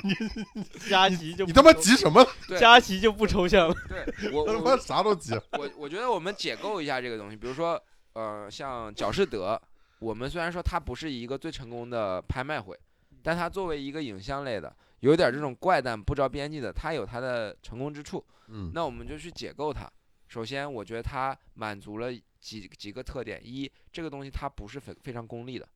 [0.89, 2.27] 加急就你他妈急什么？
[2.49, 3.75] 对加急就不抽象了。
[3.89, 5.33] 对我他我妈啥都急。
[5.53, 7.81] 我我觉得我们解构一下这个东西，比如说，
[8.15, 9.61] 呃，像角士德，
[10.01, 12.77] 我们虽然说它不是一个最成功的拍卖会，
[13.23, 18.25] 但它作为一个影像类的，有点这种怪诞不着边际的，它有它的成功之处。
[18.49, 19.89] 嗯，那我们就去解构它。
[20.29, 25.67] 首先，我觉得它满足了几几个特点：一，这个东西它不是非非常功利的；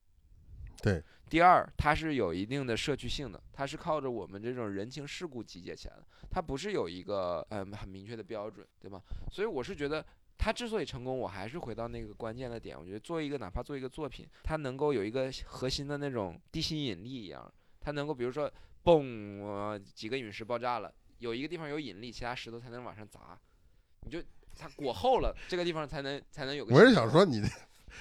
[0.83, 1.03] 对。
[1.29, 9.03] 第二，它是有一定的社区性的，它是靠着我们这种人情世故集结起来的，它不是有一个嗯很明确的标准，对吧？
[9.31, 10.05] 所以我是觉得。
[10.39, 12.77] 它之所以成功，我还是回到那个关键的点。
[12.77, 23.39] 我觉得做一个哪怕做一个作品，它能够有一个核心的那种地心引力一样，它能够比如说嘣、呃几个陨石爆炸了，有一个地方有引力，其他石头才能往上砸，
[24.01, 24.21] 你就
[24.59, 26.75] 它裹厚了，这个地方才能才能有个。
[26.75, 27.43] 我是想说，你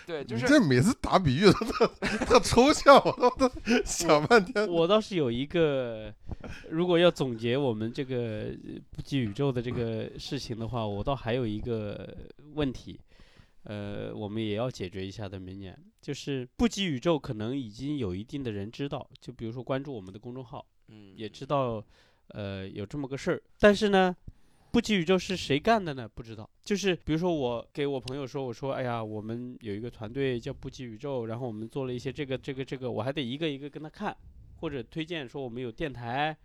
[0.05, 1.87] 对，就你是这每次打比喻都特
[2.25, 3.51] 特抽象，我都都
[3.85, 4.67] 想半天。
[4.67, 6.13] 我倒是有一个，
[6.69, 12.17] 如果要总结我们这个呃不及宇宙的这个事情的话，我倒还有一个
[12.53, 12.99] 问题，
[13.63, 15.37] 呃，我们也要解决一下的。
[15.39, 21.83] 明年就是不及宇宙，可能已经有一定的人知道，就比如说关注我们的公众号，嗯，也知道，
[22.29, 23.43] 呃，有这么个事儿。
[23.59, 24.15] 但是呢，
[24.71, 26.07] 不及宇宙是谁干的呢？
[26.07, 26.49] 不知道。
[26.63, 34.15] 就是比如说我给我朋友说，我说，哎呀，我们有一个团队叫不及宇宙，然后我们做了一些这个这个这个，我还得一个一个跟他看，
[34.61, 36.35] 或者推荐说我们有电台，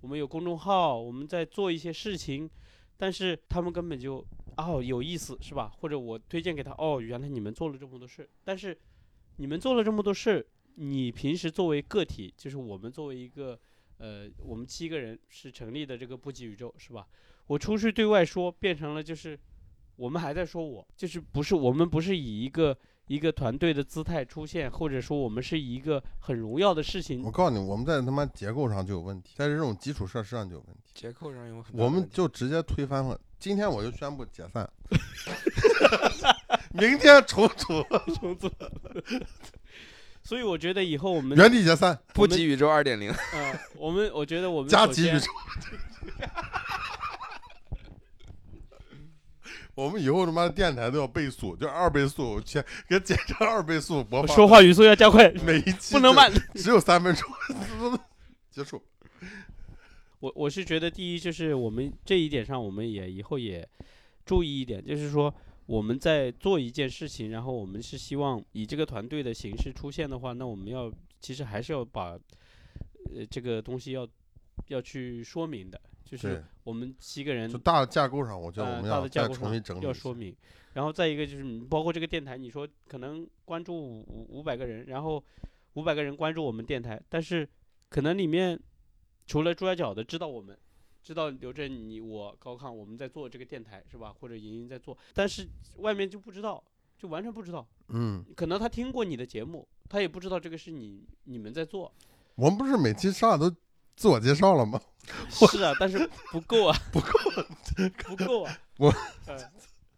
[0.00, 2.48] 我们有公众号，我们在做一些事情，
[2.96, 4.24] 但是他们根本就
[4.56, 5.72] 哦有意思是吧？
[5.80, 8.78] 或者我推荐给他，哦，原来你们做了这么多事，但是
[9.36, 13.58] 你们做了这么多事，你平时作为个体，就是我们作为一个。
[13.98, 17.06] 呃，我们七个人是成立的这个不及宇宙，是吧？
[17.52, 19.38] 我出去对外说，变成了就是
[19.96, 22.74] 我们还在说我，就是不是我们不是以一个
[23.08, 27.30] 一个团队的姿态出现，或者说我们是以一个很荣耀的事情我。
[27.30, 33.20] 告诉你，我们在他妈结构上就有问题，在这种基础设施上就有问题，结构上有很大我们就直接推翻了。
[33.38, 34.66] 今天我就宣布解散，
[36.72, 37.84] 明天重组，
[38.18, 38.50] 重组。
[40.24, 43.10] 所以我觉得以后我们原地解散，不及宇宙二点零。
[43.10, 45.26] 呃，我们我觉得我们加急宇宙。
[49.74, 54.36] 我们以后他妈的电台都要倍速，就二倍速，全给剪成二倍速播放。
[54.36, 56.30] 说话语速要加快，每一期不能慢。
[56.54, 57.28] 只有三分钟，
[58.50, 58.82] 结束。
[60.20, 63.66] 我我是觉得，第一就是我们这一点上，我们也以后也
[64.24, 65.34] 注意一点，就是说
[65.66, 72.10] 我们在做一件事情，然后我们是希望以这个团队的形式出现的话，那我们要其实还是要把
[73.14, 74.06] 呃这个东西要
[74.68, 75.80] 要去说明的，
[76.12, 80.36] 就是，我们七个人就大的架构上，我觉得我呃们要再大的架构上重新整理一下要说明。
[80.74, 85.24] 然后再一个就是，你包括这个电台，你说可能关注五五五百个人，然后
[85.72, 87.48] 五百个人关注我们电台，但是
[87.88, 88.60] 可能里面
[89.26, 90.54] 除了朱家角的知道我们，
[91.02, 94.14] 知道刘震你我高亢我们在做这个电台是吧？
[94.20, 95.48] 或者莹莹在做，但是
[95.78, 96.62] 外面就不知道，
[96.98, 97.66] 就完全不知道。
[97.88, 101.90] 嗯，可能他听过你的节目，他也不知道这个是你你们在做。
[102.34, 103.54] 我们不是每期上来都
[103.96, 104.80] 自我介绍了吗？
[105.28, 107.08] 是啊，但是不够啊， 不够，
[108.16, 108.88] 不够啊，我
[109.26, 109.36] 呃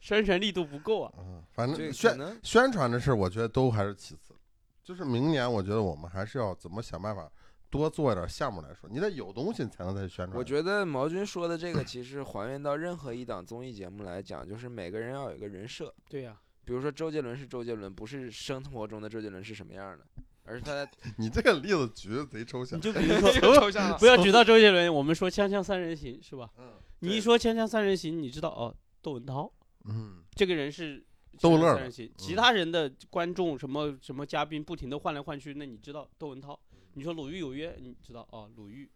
[0.00, 1.12] 宣传力度不够啊。
[1.18, 4.34] 嗯，反正宣能宣传的事儿，我觉得都还是其次。
[4.82, 7.30] 就是明年，我觉得我们还是要怎么想办法
[7.70, 10.36] 多做一点项目来说，你得有东西才能再宣传。
[10.36, 15.94] 我觉得毛军说的这个，其实还原到任何一档综艺节目来讲，就是每个人要有一个人设。
[16.08, 20.04] 对呀、比如说周杰伦是周杰伦，不是生活中的周杰伦是什么样的，
[20.44, 22.82] 而是他在 你这个例子举的贼抽象你。
[22.82, 26.50] 就 比如说，抽象了 不要举到周杰伦，我们说《锵锵三人行》是吧？
[26.58, 29.52] 嗯你一说《锵锵三人行》，你知道哦，窦文涛
[29.84, 31.04] 嗯，这个人是
[31.38, 36.58] 逗乐儿锵锵三人行，其他人的观众什么什么嘉宾不停的换来换去，那你知道窦文涛？
[36.94, 38.90] 你说鲁豫有约，你知道哦，鲁豫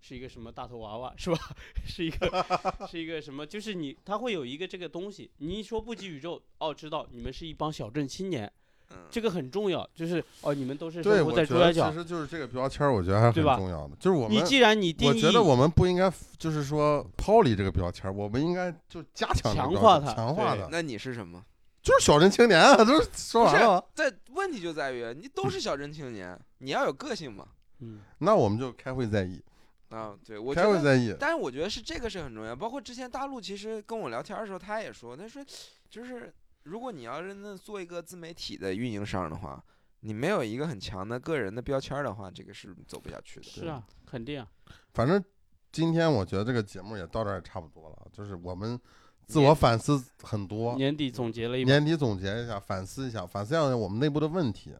[0.00, 1.38] 是一个什么大头娃娃是吧？
[1.86, 3.46] 是一个是一个什么？
[3.46, 8.52] 就是你他会有一个这个东西，你一说不羁宇宙，哦，知道你们是一帮小镇青年，
[8.94, 11.90] 嗯，这个很重要，就是哦，你们都是对，生活在珠三角。
[11.90, 13.96] 其实就是这个标签儿，我觉得还是对吧很重要的。
[13.98, 20.68] 就是我们，你既然你定义，我觉得我们不应该就是说抛离这个标签儿，我们应该就加强这个标签强化它强化它。
[20.70, 21.42] 那你是什么？
[21.82, 23.84] 就是小镇青年啊，都是说完了。
[23.92, 27.48] 在问题就在于你都是小镇青年，你要有个性嘛。
[27.80, 29.42] 嗯，那我们就开会在议，
[29.88, 31.12] 啊，对，我觉，开会在议。
[31.18, 32.54] 但是我觉得是这个是很重要。
[32.54, 35.44] 包括之前大陆其实跟我聊天的时候，他也说，他说
[35.90, 36.32] 就是
[36.64, 39.62] 如果你要是那做一个自媒体的运营商的话，
[40.00, 43.46] 你没有一个很强的个人的标签儿的话，这个是走不下去的。
[43.46, 44.48] 是啊，肯定啊。
[44.94, 45.22] 反正
[45.70, 48.78] 今天我觉得这个节目也到这儿也差不多了，就是我们
[49.26, 54.74] 自我反思很多，年底总结了一，年底总结一下，反思一下，反思一下我们内部的问题，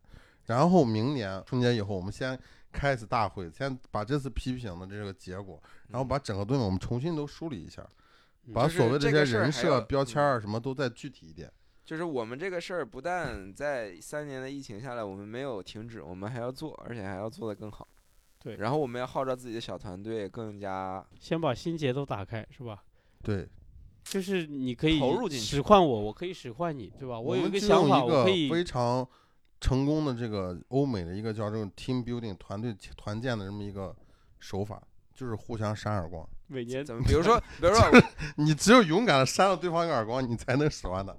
[0.47, 2.39] 然后明年春节以后，我们先
[2.70, 7.87] 开一次大会，先把这次批评的这个结果，然后把整个东西我们重新都梳理一下，
[8.47, 11.51] 嗯把所谓的这些人设、标签啊什么都再具体一点。
[11.85, 17.87] 就是我们这个事儿，不但在三年的疫情下来，我们没有停止，我们还要做，而且还要做得更好。
[18.39, 22.83] 对然后我们要号召自己的小团队更加先把新节奏打开，是吧？
[23.22, 23.49] 对，
[24.03, 27.20] 就是你可以投入进去使唤我，我可以使唤你，对吧？
[27.20, 29.07] 我有一个想法，我一个可以非常
[29.61, 33.95] 成功的这个欧美的一个叫这种 team building 团队团建的这么一个
[34.41, 34.83] 手法，
[35.14, 36.28] 就是互相扇耳光。
[36.49, 37.83] 每年怎么，比如说，比如说
[38.39, 41.14] 你只有勇敢的扇了对方一个耳光，你才能使唤他。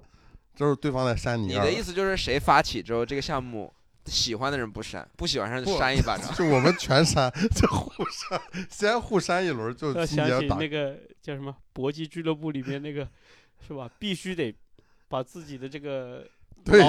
[0.56, 3.74] 就是对方在扇你你的意思就是谁发起之后，这个项目
[4.06, 6.32] 喜欢的人不扇，不喜欢上就不扇一巴掌。
[6.36, 13.08] 就我们全扇， 就互扇，先互扇一轮，就要想起心结打那个叫什么搏击俱乐部里面那个，
[13.68, 13.89] 是吧？
[13.97, 14.54] 必须得
[15.08, 16.28] 把自己的这个
[16.64, 16.82] 对，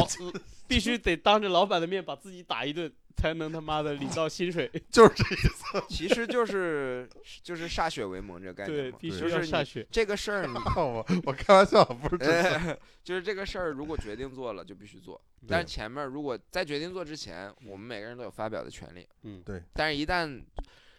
[0.66, 4.70] 必须得当着老板的面把自己打一顿，才能他妈的领到薪水。
[4.90, 5.84] 就是这意思。
[5.88, 7.08] 其实就是
[7.42, 8.98] 就是歃血为盟这个概念对，嘛。
[9.00, 9.86] 必须就是你要歃血。
[9.90, 12.54] 这个事儿你， 我我开玩笑，不是真的。
[12.54, 15.20] 哎，就是这个事儿，如果决定做了就必须做。
[15.46, 19.06] 但是前面如果在决定做之前，我们每个人都有发表的权利。
[19.24, 20.42] 嗯，对，但是，一旦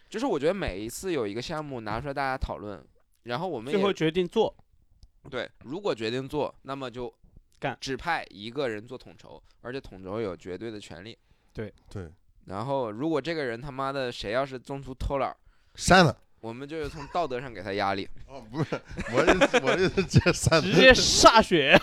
[0.08, 2.80] 就是我觉得每一次有一个项目拿出来大家讨论，
[3.24, 4.56] 然后我们最后决定做，
[5.28, 7.12] 对，如果决定做，那么就
[7.58, 11.16] 干指派一个人做统筹，而且统筹有绝对的权利。
[11.52, 12.10] 对对，
[12.44, 15.36] 然后，如果这个人他妈的谁要是中途偷懒儿，
[15.74, 16.16] 扇了。
[16.40, 18.06] 我们就是从道德上给他压力。
[18.28, 18.80] 哦，不是，
[19.12, 20.60] 我的意思，我的意思直接删。
[20.60, 21.76] 直接歃血。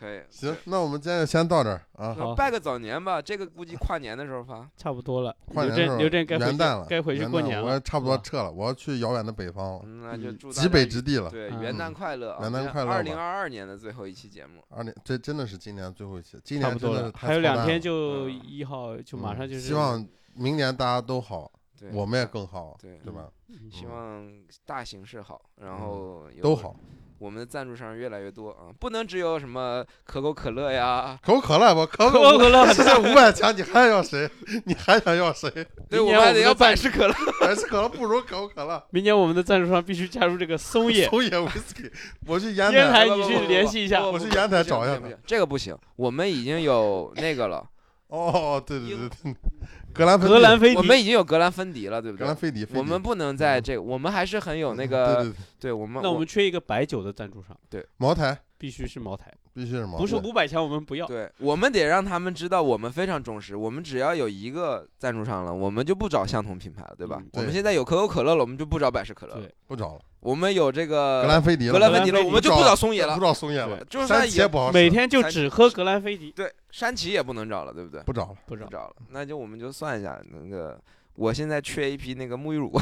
[0.00, 2.14] 可以，行，那我们今天就先到这儿啊。
[2.14, 4.66] 好拜个早年吧，这个估计跨年的时候发。
[4.74, 5.36] 差不多了。
[5.52, 7.66] 跨年的时候刘震，该回去元旦了，该回去元旦过年了。
[7.66, 11.28] 我也差不多撤了，我要去遥远的北方了，嗯那就嗯祝大极北之地了。
[11.28, 12.38] 对嗯元旦快乐啊！
[12.40, 17.92] 元旦快乐吧二零二二年的最后一期节目，二零，这真的是今年最后一期，今差不多了年真的是，太还有两操蛋了天就
[18.30, 19.60] 嗯一号，就马上嗯就是。
[19.60, 23.28] 希望明年大家都好，对，我们也更好，对对吧？
[23.48, 24.26] 嗯希望
[24.64, 26.74] 大形势好，然后有都好。
[27.20, 31.84] 我们的赞助商越来越多啊，不能只有什么可口可乐呀，可口可乐不？
[31.84, 34.26] 可可口可乐很世界五百强，你还要谁？
[34.64, 35.50] 你还想要谁？
[35.90, 37.14] 对，我们还得要百事可乐。
[37.38, 38.82] 百事可乐不如可口可乐。
[38.88, 41.06] 明年我们的赞助商必须加入这个松野。
[41.10, 41.92] 松野威士忌，
[42.26, 47.62] 我去烟台烟台，你去联系一下我去烟台找一下不行，这个不行，我们已经有那个了，
[48.10, 49.34] 哦，对对对对，
[49.92, 52.20] 格兰芬格兰菲迪，我们已经有格兰芬迪了，对不对？
[52.20, 55.72] 格兰菲迪，我们不能在这个，我们还是很有那个，对对，对。
[55.72, 57.86] 我们那我们缺一个白酒的赞助商，对。
[57.96, 58.38] 茅台。
[58.58, 61.06] 必须是茅台，必须是茅台，不是五百强我们不要。
[61.06, 63.56] 对，我们得让他们知道我们非常重视。
[63.56, 67.16] 我们只要有一个赞助商了，我们就不找相同品牌了，对吧？
[67.20, 69.40] 嗯对我们现在有可口可乐了，我们就不找百事可乐了。
[69.40, 73.20] 对不找了，我们有这个格兰菲迪了，格兰芬迪了，我们就不找松野了不。
[73.20, 78.00] 找松野了对，就算也山崎也不好使，每天就只喝格兰菲迪，对，山崎也不能找了，对不对？
[78.02, 78.36] 不找了。
[78.46, 78.66] 不知道。
[78.66, 80.80] 不找了，那就我们就算一下那个，
[81.14, 82.72] 我现在缺一批那个沐浴乳。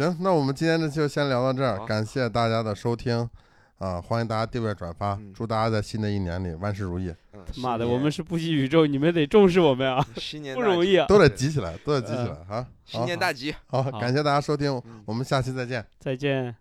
[0.00, 3.28] 行，那我们今天呢就先聊到这儿，感谢大家的收听，
[3.76, 10.02] 啊，欢迎大家订阅转发，嗯祝大家在新的一年里万事如意，嗯，妈的，我们是不息宇宙，你们得重视我们啊！
[10.16, 12.66] 新年不容易啊都得对集起来，都得集起嗯来啊！
[12.86, 13.54] 新好年大吉。
[13.66, 15.84] 好，好感谢大家收听，嗯我们下期再见。
[15.98, 16.56] 再见。